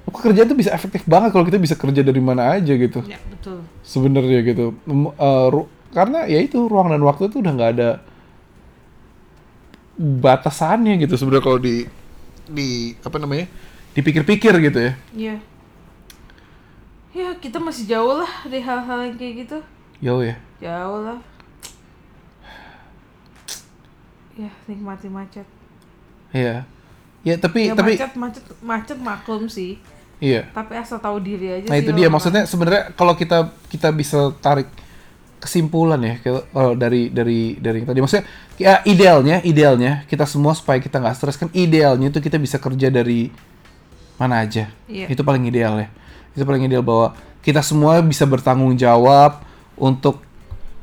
pekerjaan 0.05 0.47
tuh 0.47 0.57
bisa 0.57 0.71
efektif 0.71 1.01
banget 1.09 1.33
kalau 1.33 1.45
kita 1.45 1.57
bisa 1.57 1.73
kerja 1.73 2.01
dari 2.05 2.21
mana 2.21 2.53
aja 2.57 2.73
gitu. 2.77 3.01
ya 3.05 3.17
betul. 3.29 3.61
Sebenarnya 3.81 4.39
gitu. 4.45 4.77
Ru- 5.49 5.69
karena 5.95 6.27
ya 6.27 6.39
itu 6.43 6.67
ruang 6.67 6.91
dan 6.91 7.01
waktu 7.01 7.31
itu 7.31 7.39
udah 7.39 7.51
nggak 7.55 7.71
ada 7.79 7.89
batasannya 9.95 10.99
gitu 10.99 11.15
sebenarnya 11.15 11.45
kalau 11.45 11.59
di 11.59 11.87
di 12.45 12.93
apa 13.01 13.15
namanya 13.17 13.47
dipikir-pikir 13.95 14.53
gitu 14.59 14.79
ya. 14.79 14.93
Iya. 15.15 15.35
Ya 17.15 17.27
kita 17.39 17.63
masih 17.63 17.87
jauh 17.87 18.19
lah 18.19 18.27
dari 18.43 18.59
hal-hal 18.59 19.07
yang 19.07 19.15
kayak 19.15 19.33
gitu. 19.47 19.57
Jauh 20.03 20.21
ya? 20.21 20.35
Jauh 20.59 20.99
lah. 20.99 21.19
Ya 24.35 24.51
nikmati 24.67 25.07
macet. 25.07 25.47
Iya. 26.35 26.67
Ya 27.23 27.35
tapi 27.39 27.71
ya 27.71 27.73
tapi 27.73 27.95
macet 27.95 28.13
macet 28.19 28.43
macet 28.61 28.97
maklum 28.99 29.47
sih 29.47 29.79
iya. 30.25 30.41
Tapi 30.49 30.73
asal 30.73 30.97
tahu 30.97 31.21
diri 31.21 31.61
aja 31.61 31.69
nah 31.69 31.77
sih 31.77 31.85
itu 31.85 31.91
dia. 31.93 32.09
maksudnya 32.09 32.43
sebenarnya 32.49 32.83
kalau 32.97 33.13
kita 33.13 33.53
kita 33.69 33.93
bisa 33.93 34.33
tarik 34.41 34.65
kesimpulan 35.37 36.01
ya 36.01 36.15
kalau 36.25 36.41
kalau 36.49 36.71
dari 36.73 37.13
dari 37.13 37.61
dari 37.61 37.85
tadi. 37.85 38.01
Maksudnya 38.01 38.25
ya 38.57 38.81
idealnya 38.81 39.45
idealnya 39.45 40.01
kita 40.09 40.25
semua 40.25 40.57
supaya 40.57 40.81
kita 40.81 40.97
nggak 40.97 41.13
stres 41.13 41.37
kan 41.37 41.53
idealnya 41.53 42.09
itu 42.09 42.17
kita 42.17 42.41
bisa 42.41 42.57
kerja 42.57 42.89
dari 42.89 43.29
mana 44.17 44.41
aja. 44.41 44.73
Iya. 44.89 45.05
itu 45.13 45.21
paling 45.21 45.45
ideal 45.45 45.77
ya. 45.77 45.87
Itu 46.33 46.43
paling 46.49 46.65
ideal 46.65 46.81
bahwa 46.81 47.13
kita 47.45 47.61
semua 47.61 48.01
bisa 48.01 48.25
bertanggung 48.25 48.73
jawab 48.73 49.45
untuk 49.77 50.24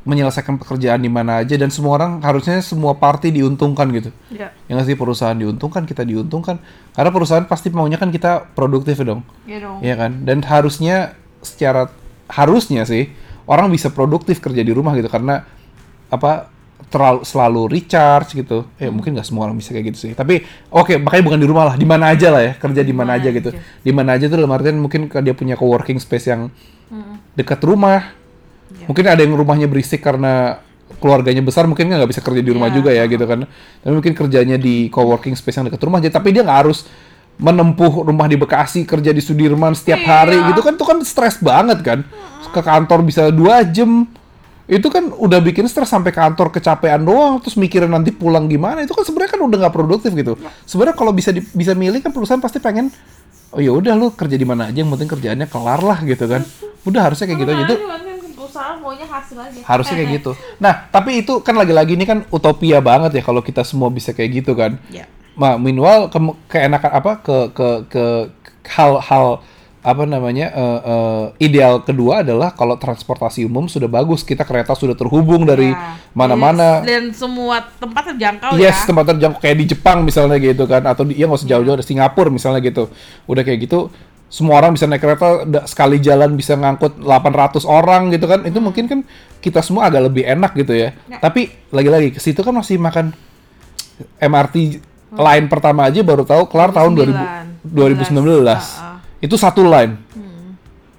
menyelesaikan 0.02 0.58
pekerjaan 0.58 0.98
di 0.98 1.06
mana 1.06 1.46
aja 1.46 1.54
dan 1.54 1.70
semua 1.70 1.94
orang 1.94 2.18
harusnya 2.26 2.58
semua 2.58 2.98
party 2.98 3.30
diuntungkan 3.30 3.86
gitu 3.94 4.10
ya 4.34 4.50
yang 4.66 4.82
sih 4.82 4.98
perusahaan 4.98 5.38
diuntungkan 5.38 5.86
kita 5.86 6.02
diuntungkan 6.02 6.58
karena 6.90 7.10
perusahaan 7.14 7.46
pasti 7.46 7.70
maunya 7.70 8.02
kan 8.02 8.10
kita 8.10 8.50
produktif 8.54 8.98
ya 8.98 9.06
dong 9.06 9.22
ya 9.46 9.58
dong 9.62 9.78
Iya 9.78 9.94
kan? 9.94 10.26
Dan 10.26 10.42
harusnya 10.42 11.14
secara 11.38 11.86
harusnya 12.26 12.82
sih 12.82 13.10
orang 13.46 13.70
bisa 13.70 13.90
produktif 13.94 14.42
kerja 14.42 14.62
di 14.62 14.74
rumah 14.74 14.94
gitu 14.98 15.06
karena 15.06 15.46
apa 16.10 16.50
terlalu 16.92 17.24
selalu 17.24 17.62
recharge 17.72 18.36
gitu. 18.36 18.68
Eh 18.76 18.92
mungkin 18.92 19.16
nggak 19.16 19.24
semua 19.24 19.48
orang 19.48 19.56
bisa 19.56 19.72
kayak 19.72 19.94
gitu 19.94 19.98
sih. 20.08 20.12
Tapi 20.12 20.44
oke, 20.68 21.00
makanya 21.00 21.24
bukan 21.24 21.40
di 21.40 21.48
rumah 21.48 21.64
lah, 21.72 21.76
di 21.80 21.88
mana 21.88 22.12
aja 22.12 22.28
lah 22.28 22.42
ya, 22.44 22.52
kerja 22.60 22.84
di 22.84 22.92
mana 22.92 23.16
aja 23.16 23.32
gitu. 23.32 23.48
Di 23.80 23.92
mana 23.96 24.18
aja 24.18 24.28
tuh 24.28 24.36
dalam 24.36 24.52
artian 24.52 24.76
mungkin 24.76 25.08
dia 25.08 25.32
punya 25.32 25.56
co-working 25.56 25.96
space 25.96 26.28
yang 26.28 26.52
Mm-mm. 26.92 27.16
dekat 27.32 27.64
rumah. 27.64 28.12
Iya. 28.74 28.86
Mungkin 28.86 29.04
ada 29.04 29.20
yang 29.20 29.34
rumahnya 29.34 29.66
berisik 29.66 30.00
karena 30.00 30.58
keluarganya 30.96 31.40
besar 31.40 31.64
mungkin 31.64 31.88
nggak 31.88 32.08
bisa 32.08 32.20
kerja 32.20 32.38
di 32.38 32.50
rumah 32.50 32.68
Iya. 32.68 32.76
juga 32.76 32.90
ya 32.90 33.04
gitu 33.04 33.22
kan. 33.22 33.44
Tapi 33.78 33.92
mungkin 33.92 34.12
kerjanya 34.12 34.56
di 34.56 34.88
co-working 34.88 35.32
space 35.32 35.56
yang 35.56 35.66
dekat 35.66 35.80
rumah 35.80 35.98
aja. 35.98 36.10
Tapi 36.10 36.30
dia 36.30 36.40
nggak 36.40 36.58
harus 36.60 36.84
menempuh 37.34 38.04
rumah 38.04 38.26
di 38.26 38.36
Bekasi 38.36 38.84
kerja 38.84 39.10
di 39.10 39.18
Sudirman 39.18 39.72
setiap 39.72 39.98
Iya. 39.98 40.08
hari 40.08 40.36
gitu 40.46 40.60
kan 40.60 40.72
itu 40.72 40.84
kan 40.84 40.98
stres 41.02 41.36
banget 41.38 41.78
kan. 41.80 42.00
Ke 42.48 42.60
kantor 42.60 43.00
bisa 43.02 43.28
dua 43.28 43.64
jam 43.64 44.04
itu 44.64 44.86
kan 44.86 45.10
udah 45.10 45.40
bikin 45.40 45.66
stres 45.66 45.90
sampai 45.90 46.10
kantor 46.10 46.48
kecapean 46.48 47.02
doang 47.02 47.40
terus 47.40 47.56
mikirin 47.56 47.88
nanti 47.88 48.08
pulang 48.08 48.46
gimana 48.46 48.80
itu 48.80 48.94
kan 48.94 49.02
sebenarnya 49.02 49.32
kan 49.32 49.42
udah 49.42 49.58
nggak 49.58 49.74
produktif 49.74 50.14
gitu 50.14 50.38
sebenarnya 50.62 50.94
kalau 50.94 51.10
bisa 51.10 51.28
di- 51.28 51.44
bisa 51.44 51.74
milih 51.74 51.98
kan 51.98 52.08
perusahaan 52.08 52.38
pasti 52.38 52.56
pengen 52.56 52.88
oh 53.50 53.58
ya 53.58 53.68
udah 53.68 53.92
lu 53.92 54.14
kerja 54.14 54.32
di 54.32 54.46
mana 54.46 54.70
aja 54.70 54.78
yang 54.78 54.88
penting 54.88 55.10
kerjaannya 55.10 55.44
kelar 55.46 55.82
lah 55.82 55.98
gitu 56.00 56.24
kan 56.24 56.46
udah 56.88 57.00
harusnya 57.02 57.26
kayak 57.26 57.40
gitu 57.42 57.50
aja 57.50 57.62
itu 57.66 57.76
perusahaan 58.52 58.76
maunya 58.76 59.08
hasil 59.08 59.36
aja 59.40 59.58
harusnya 59.64 59.96
kayak 59.96 60.10
gitu. 60.20 60.30
Nah, 60.60 60.74
tapi 60.92 61.24
itu 61.24 61.40
kan 61.40 61.56
lagi-lagi 61.56 61.96
ini 61.96 62.04
kan 62.04 62.28
utopia 62.28 62.84
banget 62.84 63.16
ya 63.16 63.22
kalau 63.24 63.40
kita 63.40 63.64
semua 63.64 63.88
bisa 63.88 64.12
kayak 64.12 64.44
gitu 64.44 64.52
kan. 64.52 64.76
ya 64.92 65.08
Ma, 65.32 65.56
meanwhile 65.56 66.12
ke 66.12 66.20
keenakan 66.46 66.92
apa 66.92 67.12
ke 67.24 67.36
ke 67.56 67.68
ke 67.88 68.04
hal-hal 68.68 69.40
apa 69.82 70.06
namanya 70.06 70.52
eh, 70.54 70.80
eh, 70.86 71.24
ideal 71.42 71.82
kedua 71.82 72.22
adalah 72.22 72.54
kalau 72.54 72.78
transportasi 72.78 73.48
umum 73.48 73.66
sudah 73.66 73.90
bagus, 73.90 74.22
kita 74.22 74.46
kereta 74.46 74.78
sudah 74.78 74.94
terhubung 74.94 75.42
dari 75.42 75.74
Ya. 75.74 75.98
mana-mana. 76.14 76.78
Yes, 76.78 76.86
dan 76.86 77.02
semua 77.10 77.66
tempat 77.80 78.14
terjangkau 78.14 78.60
Yes, 78.60 78.78
ya 78.78 78.92
tempat 78.92 79.04
terjangkau 79.10 79.40
kayak 79.42 79.56
di 79.58 79.66
Jepang 79.74 80.06
misalnya 80.06 80.38
gitu 80.38 80.70
kan, 80.70 80.86
atau 80.86 81.02
di 81.02 81.18
ya 81.18 81.26
nggak 81.26 81.40
usah 81.42 81.50
jauh-jauh 81.50 81.80
di 81.80 81.86
Singapura 81.88 82.30
misalnya 82.30 82.60
gitu. 82.62 82.92
Udah 83.26 83.42
kayak 83.42 83.66
gitu, 83.66 83.90
semua 84.32 84.56
orang 84.56 84.72
bisa 84.72 84.88
naik 84.88 85.04
kereta 85.04 85.44
sekali 85.68 86.00
jalan 86.00 86.32
bisa 86.32 86.56
ngangkut 86.56 86.96
800 86.96 87.68
orang 87.68 88.08
gitu 88.08 88.24
kan. 88.24 88.40
Itu 88.42 88.64
mungkin 88.64 88.88
kan 88.88 89.00
kita 89.38 89.60
semua 89.60 89.92
agak 89.92 90.08
lebih 90.08 90.24
enak 90.24 90.56
gitu 90.56 90.72
ya. 90.72 90.96
Ya. 91.04 91.20
Tapi 91.20 91.52
lagi-lagi 91.68 92.16
ke 92.16 92.18
situ 92.18 92.40
kan 92.40 92.56
masih 92.56 92.80
makan 92.80 93.12
MRT 94.16 94.80
line 95.12 95.46
pertama 95.46 95.84
aja 95.84 96.00
baru 96.00 96.24
tahu 96.24 96.48
kelar 96.48 96.72
tahun 96.72 96.96
2000, 96.96 97.12
2019. 97.60 98.16
Ah, 98.48 98.56
ah. 98.56 98.96
Itu 99.20 99.36
satu 99.36 99.60
line. 99.62 100.00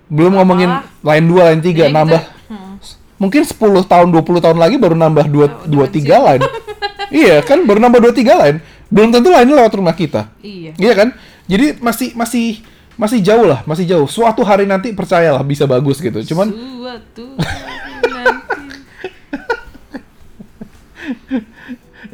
Belum 0.05 0.37
ngomongin 0.37 0.69
line 1.01 1.25
2, 1.25 1.49
line 1.49 1.61
3 1.61 1.65
Jadi 1.65 1.73
kita- 1.81 1.89
nambah 1.89 2.21
Hmm. 2.45 2.77
mungkin 3.17 3.41
10 3.41 3.81
tahun 3.81 4.13
20 4.13 4.37
tahun 4.37 4.61
lagi 4.61 4.77
baru 4.77 4.93
nambah 4.93 5.25
2 5.25 5.65
dua, 5.65 5.89
tiga 5.89 6.21
line. 6.21 6.43
iya 7.09 7.41
kan 7.41 7.65
baru 7.65 7.81
nambah 7.81 7.97
2 7.99 8.13
3 8.13 8.37
line. 8.37 8.57
Belum 8.93 9.09
tentu 9.09 9.33
line 9.33 9.49
lewat 9.49 9.73
rumah 9.73 9.97
kita. 9.97 10.29
iya 10.37 10.77
Iya 10.77 10.93
kan? 10.93 11.09
Jadi 11.49 11.81
masih 11.81 12.13
masih 12.13 12.61
masih 12.95 13.19
jauh 13.25 13.45
lah, 13.47 13.65
masih 13.65 13.86
jauh. 13.89 14.06
Suatu 14.06 14.45
hari 14.45 14.69
nanti 14.69 14.93
percayalah 14.93 15.41
bisa 15.41 15.65
bagus 15.65 15.97
gitu. 15.99 16.19
Cuman 16.34 16.53
suatu 16.53 17.25
nanti 18.13 18.67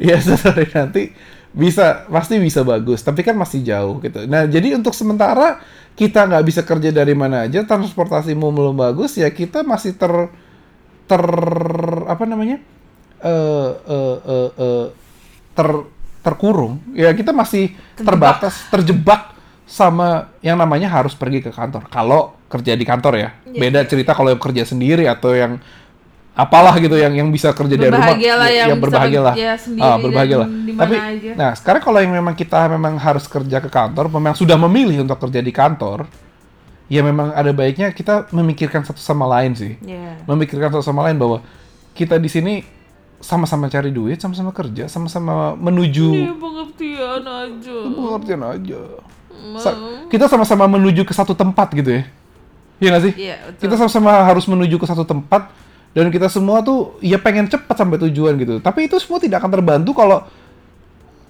ya 0.00 0.16
suatu 0.20 0.48
hari 0.50 0.66
nanti 0.72 1.02
bisa 1.50 2.06
pasti 2.06 2.38
bisa 2.38 2.62
bagus, 2.62 3.02
tapi 3.02 3.26
kan 3.26 3.34
masih 3.34 3.60
jauh 3.66 3.98
gitu. 4.00 4.22
Nah, 4.30 4.46
jadi 4.46 4.78
untuk 4.78 4.94
sementara 4.94 5.58
kita 5.98 6.24
nggak 6.30 6.44
bisa 6.46 6.62
kerja 6.62 6.94
dari 6.94 7.12
mana 7.12 7.44
aja, 7.50 7.66
transportasi 7.66 8.32
umum 8.38 8.54
belum 8.54 8.76
bagus, 8.78 9.18
ya 9.18 9.26
kita 9.28 9.66
masih 9.66 9.98
ter 9.98 10.30
ter 11.10 11.22
apa 12.06 12.24
namanya? 12.24 12.62
eh 13.20 13.72
eh 13.84 14.16
eh 14.24 14.50
eh, 14.56 14.86
ter 15.52 15.68
terkurung. 16.22 16.80
Ya 16.94 17.10
kita 17.12 17.34
masih 17.34 17.74
Terjebak. 17.98 18.06
terbatas, 18.06 18.54
terjebak 18.70 19.22
sama 19.70 20.34
yang 20.42 20.58
namanya 20.58 20.90
harus 20.90 21.14
pergi 21.14 21.38
ke 21.46 21.54
kantor. 21.54 21.86
Kalau 21.86 22.34
kerja 22.50 22.74
di 22.74 22.82
kantor 22.82 23.14
ya. 23.14 23.30
Iya, 23.46 23.60
Beda 23.62 23.80
cerita 23.86 24.18
kalau 24.18 24.34
yang 24.34 24.42
kerja 24.42 24.66
sendiri 24.66 25.06
atau 25.06 25.30
yang 25.30 25.62
apalah 26.34 26.74
gitu 26.82 26.98
yang 26.98 27.14
yang 27.14 27.30
bisa 27.30 27.54
kerja 27.54 27.78
dari 27.78 27.94
rumah. 27.94 28.10
Berbahagialah 28.10 28.48
ya, 28.50 28.58
yang 28.58 28.68
ya 28.68 28.74
bisa 28.74 28.82
berbahagia 28.82 29.20
lah. 29.22 29.34
kerja 29.38 29.50
sendiri 29.54 29.86
ah, 29.86 29.96
berbahagia 30.02 30.34
dan 30.34 30.42
lah. 30.42 30.48
di 30.50 30.72
mana 30.72 30.80
tapi 30.82 30.96
aja. 30.98 31.30
nah 31.38 31.50
sekarang 31.54 31.82
kalau 31.86 31.98
yang 32.02 32.12
memang 32.16 32.34
kita 32.34 32.58
memang 32.70 32.94
harus 32.98 33.24
kerja 33.30 33.56
ke 33.62 33.70
kantor 33.70 34.04
memang 34.10 34.34
sudah 34.34 34.56
memilih 34.58 35.06
untuk 35.06 35.18
kerja 35.20 35.40
di 35.42 35.52
kantor 35.54 35.98
ya 36.90 37.00
memang 37.06 37.30
ada 37.30 37.50
baiknya 37.54 37.94
kita 37.94 38.30
memikirkan 38.34 38.82
satu 38.82 38.98
sama 38.98 39.30
lain 39.30 39.54
sih. 39.54 39.78
Ya 39.86 40.18
memikirkan 40.26 40.74
satu 40.74 40.82
sama 40.82 41.06
lain 41.06 41.14
bahwa 41.14 41.46
kita 41.94 42.18
di 42.18 42.26
sini 42.26 42.54
sama-sama 43.20 43.68
cari 43.68 43.92
duit 43.92 44.16
sama-sama 44.18 44.50
kerja 44.50 44.88
sama-sama 44.88 45.54
menuju 45.54 46.08
Ini 46.10 46.34
pengertian 46.40 47.22
aja. 47.22 47.76
Pengertian 47.84 48.42
aja 48.42 48.82
Sa- 49.56 49.76
kita 50.06 50.26
sama-sama 50.26 50.66
menuju 50.66 51.02
ke 51.02 51.10
satu 51.10 51.32
tempat 51.32 51.70
gitu 51.70 51.90
ya. 51.90 52.02
Iya 52.78 52.88
nggak 52.90 53.04
sih? 53.04 53.12
Iya, 53.14 53.36
betul. 53.44 53.60
kita 53.62 53.74
sama-sama 53.76 54.24
harus 54.24 54.44
menuju 54.44 54.76
ke 54.76 54.86
satu 54.86 55.04
tempat 55.04 55.52
dan 55.90 56.08
kita 56.08 56.26
semua 56.26 56.60
tuh 56.60 56.96
ya 56.98 57.16
pengen 57.16 57.44
cepat 57.44 57.76
sampai 57.76 58.00
tujuan 58.00 58.34
gitu. 58.36 58.56
Tapi 58.58 58.86
itu 58.86 58.96
semua 58.96 59.18
tidak 59.18 59.38
akan 59.38 59.52
terbantu 59.52 59.90
kalau 59.92 60.24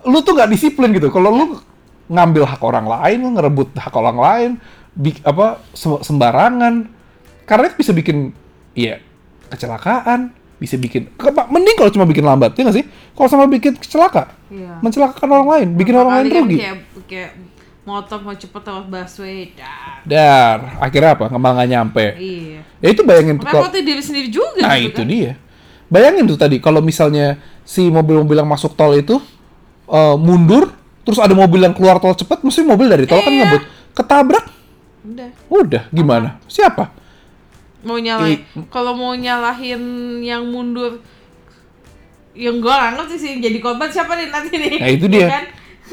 lu 0.03 0.19
tuh 0.21 0.33
nggak 0.33 0.49
disiplin 0.49 0.91
gitu. 0.91 1.09
Kalau 1.09 1.29
lu 1.29 1.45
ngambil 2.07 2.43
hak 2.45 2.61
orang 2.61 2.87
lain 2.87 3.19
lu 3.21 3.31
ngerebut 3.35 3.75
hak 3.75 3.93
orang 3.93 4.17
lain 4.17 4.51
apa 5.23 5.59
se- 5.71 6.03
sembarangan. 6.03 6.87
Karena 7.45 7.67
itu 7.67 7.77
bisa 7.79 7.91
bikin 7.91 8.31
ya 8.73 9.03
kecelakaan 9.51 10.31
bisa 10.57 10.77
bikin 10.77 11.09
mending 11.49 11.73
kalau 11.75 11.91
cuma 11.91 12.05
bikin 12.05 12.23
lambat 12.23 12.55
ya 12.55 12.63
nggak 12.63 12.77
sih? 12.77 12.87
Kalau 13.11 13.27
sama 13.27 13.45
bikin 13.45 13.75
celaka 13.81 14.31
Iya. 14.47 14.79
mencelakakan 14.79 15.29
orang 15.31 15.49
lain 15.49 15.69
bikin 15.75 15.95
orang 15.95 16.11
lain 16.13 16.27
kan 16.29 16.43
rugi. 16.45 16.59
kayak, 16.59 16.77
kayak 17.07 17.31
motor 17.91 18.19
mau 18.21 18.33
cepet 18.33 18.63
lewat 18.63 18.87
busway 18.87 19.51
dah 19.53 19.99
dar 20.03 20.79
akhirnya 20.79 21.11
apa 21.13 21.25
malah 21.33 21.55
nggak 21.59 21.71
nyampe 21.71 22.07
iya 22.17 22.63
ya 22.79 22.89
itu 22.89 23.03
bayangin 23.03 23.37
makanya 23.37 23.67
kalau- 23.67 23.83
diri 23.83 23.99
sendiri 24.01 24.29
juga 24.29 24.63
Nah 24.63 24.77
gitu 24.77 24.87
itu 24.89 25.01
kan. 25.01 25.07
dia. 25.07 25.33
bayangin 25.87 26.25
tuh 26.25 26.39
tadi 26.39 26.57
kalau 26.57 26.79
misalnya 26.81 27.35
si 27.63 27.87
mobil-mobil 27.87 28.37
yang 28.37 28.47
masuk 28.47 28.73
tol 28.73 28.95
itu 28.95 29.19
eh, 29.87 30.17
mundur, 30.17 30.71
terus 31.03 31.19
ada 31.19 31.35
mobil 31.35 31.59
yang 31.61 31.75
keluar 31.75 31.99
tol 31.99 32.15
cepat, 32.15 32.41
mesti 32.41 32.63
mobil 32.63 32.87
dari 32.87 33.05
tol 33.05 33.19
kan 33.19 33.29
Iya. 33.29 33.43
ngebut, 33.43 33.63
ketabrak, 33.91 34.47
Udah. 35.03 35.31
udah 35.51 35.83
gimana? 35.91 36.39
Siapa? 36.47 36.95
Mau 37.83 37.99
nyalahin. 37.99 38.39
Kalau 38.69 38.95
mau 38.95 39.11
nyalahin 39.13 39.83
yang 40.21 40.47
mundur 40.47 41.03
yang 42.33 42.57
gue 42.57 42.71
ngerti 42.71 43.17
sih 43.19 43.33
jadi 43.37 43.59
korban 43.59 43.91
siapa 43.91 44.15
nih 44.15 44.31
nanti 44.31 44.55
nih 44.55 44.79
Nah, 44.79 44.89
itu 44.89 45.07
Ya 45.07 45.13
dia. 45.13 45.27
kan? 45.29 45.45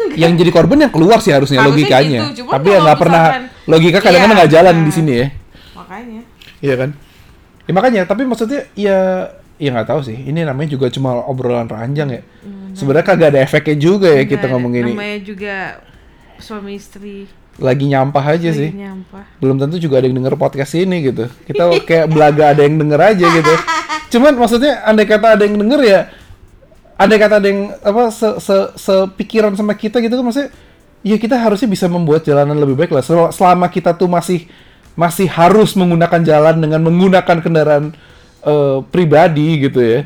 yang 0.21 0.31
jadi 0.33 0.51
korban 0.51 0.77
yang 0.79 0.91
keluar 0.91 1.19
sih 1.19 1.31
harusnya, 1.31 1.60
Harusnya 1.60 1.73
logikanya. 1.73 2.21
gitu, 2.29 2.43
cuman 2.43 2.53
Tapi 2.55 2.67
ya 2.67 2.77
nggak 2.79 2.97
pernah 2.97 3.23
misalkan- 3.23 3.49
logika 3.67 3.97
kadang-kadang 3.99 4.31
Iya, 4.31 4.39
nggak 4.39 4.51
jalan 4.53 4.75
nah. 4.75 4.86
di 4.86 4.91
sini 4.91 5.12
ya. 5.13 5.27
makanya 5.73 6.21
Iya 6.57 6.75
kan? 6.75 6.89
Ya 7.63 7.71
makanya, 7.71 8.01
tapi 8.03 8.21
maksudnya 8.23 8.62
ya 8.73 8.97
ya 9.57 9.69
nggak 9.71 9.88
tahu 9.88 9.99
sih. 10.01 10.17
Ini 10.17 10.41
namanya 10.41 10.69
juga 10.71 10.88
cuma 10.88 11.17
obrolan 11.21 11.65
ranjang 11.65 12.10
ya. 12.10 12.21
Sebenarnya 12.71 13.05
kagak 13.05 13.29
ada 13.31 13.39
efeknya 13.41 13.75
juga 13.75 14.10
ya 14.10 14.23
kita 14.23 14.45
ngomong 14.47 14.71
ini. 14.71 14.91
namanya 14.91 15.19
juga 15.19 15.55
suami 16.38 16.77
istri 16.77 17.25
Lagi 17.57 17.89
nyampah 17.89 18.21
aja 18.23 18.53
lagi 18.53 18.53
sih. 18.53 18.69
nyampah 18.69 19.25
Belum 19.41 19.57
tentu 19.57 19.81
juga 19.81 19.97
ada 19.97 20.05
yang 20.05 20.13
denger 20.15 20.38
podcast 20.38 20.77
ini 20.77 21.01
gitu. 21.03 21.25
Kita 21.43 21.73
kayak 21.89 22.05
belaga 22.07 22.53
ada 22.53 22.62
yang 22.62 22.77
denger 22.77 23.01
aja 23.01 23.25
gitu. 23.27 23.53
Cuman 24.13 24.38
maksudnya 24.38 24.86
andai 24.86 25.03
kata 25.03 25.36
ada 25.36 25.43
yang 25.43 25.57
denger 25.57 25.81
ya 25.83 25.99
andai 26.97 27.17
kata 27.21 27.38
ada 27.38 27.47
yang 27.47 27.71
apa 27.77 28.10
se, 28.10 28.27
se, 28.41 28.55
sepikiran 28.75 29.53
sama 29.53 29.77
kita 29.77 30.01
gitu 30.01 30.17
kan 30.17 30.25
maksudnya 30.25 30.49
ya 31.05 31.15
kita 31.21 31.38
harusnya 31.38 31.69
bisa 31.69 31.86
membuat 31.86 32.25
jalanan 32.25 32.57
lebih 32.57 32.73
baik 32.73 32.91
lah. 32.91 33.05
Sel- 33.05 33.31
selama 33.31 33.69
kita 33.69 33.93
tuh 33.93 34.10
masih 34.10 34.49
masih 34.97 35.29
harus 35.29 35.77
menggunakan 35.77 36.21
jalan 36.25 36.57
dengan 36.57 36.81
menggunakan 36.81 37.38
kendaraan 37.38 37.93
eh, 38.41 38.77
pribadi 38.89 39.69
gitu 39.69 39.77
ya 39.77 39.99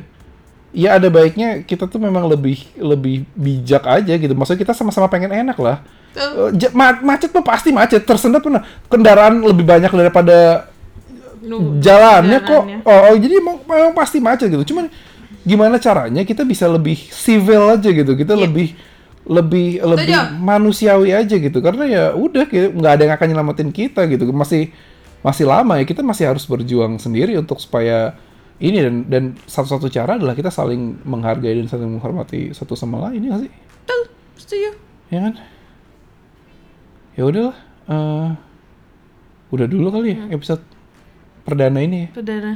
ya 0.71 0.95
ada 0.95 1.11
baiknya 1.11 1.67
kita 1.67 1.83
tuh 1.87 1.99
memang 1.99 2.27
lebih 2.31 2.63
lebih 2.79 3.27
bijak 3.35 3.83
aja 3.87 4.13
gitu. 4.15 4.31
Maksudnya 4.31 4.59
kita 4.63 4.73
sama-sama 4.75 5.11
pengen 5.11 5.31
enak 5.31 5.59
lah. 5.59 5.83
Tuh, 6.11 6.51
ja- 6.55 6.71
ma- 6.75 6.99
macet 7.03 7.31
mah 7.31 7.43
pasti 7.43 7.71
macet 7.71 8.03
tersendat 8.03 8.43
pernah 8.43 8.63
kendaraan 8.87 9.39
lebih 9.43 9.63
banyak 9.63 9.91
daripada 9.91 10.67
nu- 11.43 11.79
jalannya 11.79 12.39
kok. 12.43 12.63
jalannya. 12.67 12.87
oh, 12.87 12.99
oh, 13.11 13.15
jadi 13.15 13.33
emang, 13.39 13.57
emang 13.63 13.93
pasti 13.95 14.19
macet 14.23 14.47
gitu. 14.51 14.63
Cuman 14.75 14.91
gimana 15.41 15.77
caranya 15.77 16.21
kita 16.21 16.43
bisa 16.43 16.65
lebih 16.65 16.95
civil 17.09 17.65
aja 17.71 17.89
gitu 17.89 18.13
kita 18.13 18.33
Iya. 18.33 18.43
lebih 18.45 18.67
lebih 19.21 19.67
lebih 19.79 20.07
Setuju. 20.17 20.41
manusiawi 20.41 21.09
aja 21.13 21.35
gitu. 21.37 21.61
Karena 21.61 21.85
ya 21.85 22.03
udah 22.11 22.41
nggak 22.49 22.91
ada 22.91 23.03
yang 23.05 23.13
akan 23.13 23.27
nyelamatin 23.29 23.69
kita 23.69 24.09
gitu. 24.09 24.25
Masih 24.29 24.73
masih 25.21 25.45
lama 25.45 25.77
ya 25.77 25.85
kita 25.85 26.01
masih 26.01 26.25
harus 26.25 26.49
berjuang 26.49 26.97
sendiri 26.97 27.37
untuk 27.37 27.61
supaya 27.61 28.17
ini. 28.57 28.81
Dan 28.81 28.95
dan 29.05 29.23
satu-satu 29.45 29.89
cara 29.89 30.17
adalah 30.17 30.33
kita 30.33 30.49
saling 30.49 31.05
menghargai 31.05 31.53
dan 31.53 31.69
saling 31.69 31.89
menghormati 31.91 32.49
satu 32.49 32.73
sama 32.73 32.97
lain 33.09 33.29
ya 33.29 33.37
sih? 33.37 33.51
Tuh, 33.85 34.03
setuju. 34.41 34.73
Ya 35.13 35.19
kan? 35.21 35.33
Ya 37.13 37.23
udahlah 37.27 37.55
eh, 37.91 38.27
udah 39.51 39.67
dulu 39.67 39.87
kali 39.91 40.15
ya 40.15 40.17
Hmm. 40.17 40.33
episode 40.33 40.63
perdana 41.43 41.77
ini 41.77 42.07
ya. 42.07 42.09
Perdana. 42.09 42.53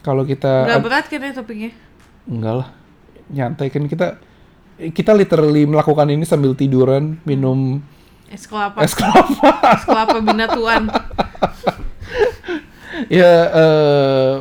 Kalau 0.00 0.26
kita 0.26 0.66
nggak 0.66 0.82
berat 0.82 1.04
kan 1.06 1.20
ya 1.20 1.32
topiknya 1.32 1.70
enggak 2.28 2.54
lah. 2.64 2.68
Nyantai 3.30 3.68
kan 3.72 3.84
kita 3.88 4.20
kita 4.92 5.14
literally 5.14 5.64
melakukan 5.64 6.10
ini 6.10 6.26
sambil 6.26 6.52
tiduran 6.58 7.22
minum 7.22 7.78
es 8.28 8.44
kelapa. 8.50 8.82
es 8.82 8.94
kelapa. 8.96 9.50
Es 9.78 9.84
kelapa 9.86 10.16
binatuan. 10.20 10.90
Ya 13.10 13.50
eh, 13.50 14.34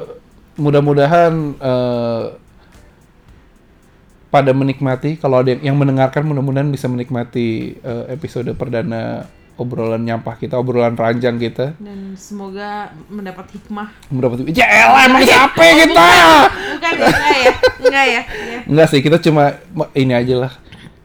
mudah-mudahan 0.61 1.57
eh, 1.57 2.23
pada 4.29 4.51
menikmati 4.53 5.17
kalau 5.17 5.41
ada 5.41 5.57
yang, 5.57 5.73
yang 5.73 5.77
mendengarkan 5.81 6.21
mudah-mudahan 6.21 6.69
bisa 6.69 6.85
menikmati 6.85 7.81
eh, 7.81 8.05
episode 8.13 8.53
perdana 8.53 9.25
obrolan 9.53 10.01
nyampah 10.01 10.35
kita 10.35 10.57
obrolan 10.57 10.97
ranjang 10.97 11.37
kita. 11.37 11.77
Dan 11.77 12.17
semoga 12.17 12.89
mendapat 13.05 13.53
hikmah. 13.53 13.93
Mendapat 14.09 14.49
ya 14.49 14.65
elah 14.65 15.05
emang 15.05 15.21
capek 15.21 15.69
kita 15.85 16.07
bukan 16.73 16.93
ya 16.97 17.05
enggak 17.13 17.35
ya 17.37 17.51
enggak 17.79 18.05
ya 18.05 18.21
Iya. 18.23 18.59
enggak 18.65 18.87
sih 18.89 18.99
kita 18.99 19.17
cuma 19.21 19.57
ini 19.93 20.13
aja 20.13 20.35
lah. 20.47 20.51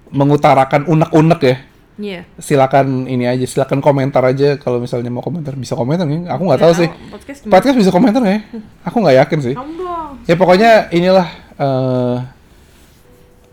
Mengutarakan 0.08 0.88
unek-unek 0.88 1.40
ya. 1.44 1.56
Iya. 1.98 2.20
Silakan 2.38 3.04
ini 3.04 3.26
aja 3.26 3.44
silakan 3.44 3.84
komentar 3.84 4.24
aja. 4.24 4.56
Kalau 4.56 4.80
misalnya 4.80 5.10
mau 5.12 5.20
komentar 5.20 5.52
bisa 5.52 5.76
komentar. 5.76 6.08
Nih 6.08 6.24
aku 6.24 6.42
nggak 6.48 6.62
tahu 6.62 6.72
sih. 6.72 6.88
podcast 7.12 7.38
gimana? 7.44 7.52
podcast 7.52 7.76
bisa 7.76 7.90
komentar 7.92 8.20
nggak 8.24 8.32
ya? 8.32 8.42
Aku 8.88 8.96
nggak 9.04 9.16
yakin 9.26 9.38
sih. 9.44 9.54
Kamu 9.58 9.72
dong. 9.76 10.10
Ya 10.24 10.34
pokoknya 10.38 10.70
inilah 10.88 11.28
eh 11.58 12.16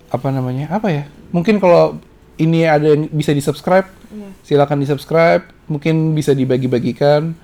apa 0.08 0.28
namanya 0.32 0.72
apa 0.72 0.88
ya? 0.88 1.04
Mungkin 1.36 1.60
kalau 1.60 2.00
ini 2.38 2.64
ada 2.64 2.88
yang 2.90 3.08
bisa 3.08 3.30
di 3.30 3.40
subscribe 3.40 3.88
Iya. 4.08 4.30
silakan 4.42 4.78
di 4.78 4.88
subscribe 4.88 5.44
mungkin 5.66 6.12
bisa 6.12 6.32
dibagi-bagikan. 6.32 7.36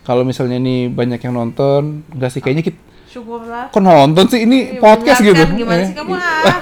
Kalau 0.00 0.20
misalnya 0.20 0.56
ini 0.56 0.86
banyak 0.86 1.16
yang 1.18 1.32
nonton 1.32 2.02
enggak 2.08 2.30
sih 2.30 2.40
kayaknya 2.40 2.64
kita 2.64 2.80
syukurlah. 3.06 3.68
Kok 3.68 3.80
nonton 3.80 4.26
sih? 4.26 4.42
Ini 4.42 4.58
Iya, 4.74 4.80
podcast 4.80 5.20
gitu. 5.20 5.42
gimana 5.54 5.80
Eh, 5.80 5.86
sih 5.86 5.94
kamu? 5.94 6.12
Ah. 6.12 6.22
Ah 6.42 6.56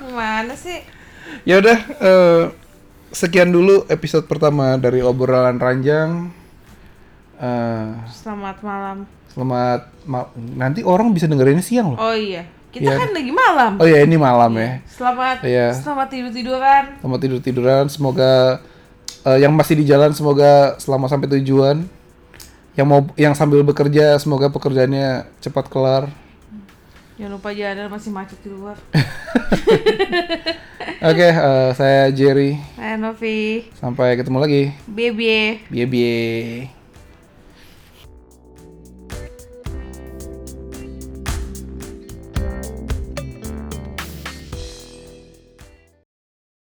gimana 0.00 0.52
sih? 0.52 0.78
Ya 1.42 1.58
udah 1.58 1.78
eh, 1.98 2.42
sekian 3.10 3.48
dulu 3.48 3.82
episode 3.86 4.24
pertama 4.24 4.74
dari 4.74 5.00
obrolan 5.00 5.56
ranjang. 5.56 6.30
Eh, 7.36 7.86
selamat 8.12 8.56
malam. 8.60 8.98
selamat 9.28 9.88
ma- 10.04 10.28
nanti 10.36 10.84
orang 10.84 11.08
bisa 11.10 11.24
dengerinnya 11.24 11.64
siang 11.64 11.96
loh. 11.96 11.98
Oh 11.98 12.12
iya 12.12 12.44
kita 12.72 12.88
Iya. 12.88 12.96
kan 12.96 13.12
lagi 13.12 13.28
malam. 13.28 13.76
Oh 13.76 13.84
ya 13.84 14.00
ini 14.00 14.16
malam 14.16 14.48
ya. 14.56 14.80
Selamat 14.88 15.44
Iya. 15.44 15.76
selamat 15.76 16.08
tidur 16.08 16.32
tiduran. 16.32 16.84
Selamat 16.98 17.20
tidur 17.20 17.40
tiduran 17.44 17.84
semoga 17.92 18.64
eh, 19.22 19.38
yang 19.38 19.52
masih 19.52 19.76
di 19.76 19.84
jalan 19.84 20.16
semoga 20.16 20.80
selama 20.80 21.06
sampai 21.06 21.28
tujuan. 21.38 21.84
Yang 22.72 22.86
mau 22.88 23.04
yang 23.20 23.36
sambil 23.36 23.60
bekerja 23.60 24.16
semoga 24.16 24.48
pekerjaannya 24.48 25.28
cepat 25.44 25.68
kelar. 25.68 26.08
Jangan 27.20 27.36
lupa 27.36 27.52
jalan 27.52 27.92
masih 27.92 28.10
macet 28.10 28.40
di 28.40 28.48
luar. 28.48 28.80
Oke 31.12 31.28
eh, 31.28 31.70
saya 31.76 32.08
Jerry. 32.08 32.56
Hai 32.80 32.96
Novi. 32.96 33.68
Sampai 33.76 34.16
ketemu 34.16 34.40
lagi. 34.40 34.62
Bye 34.88 35.12
bye 35.12 35.60
bye 35.68 35.86
bye 35.86 36.81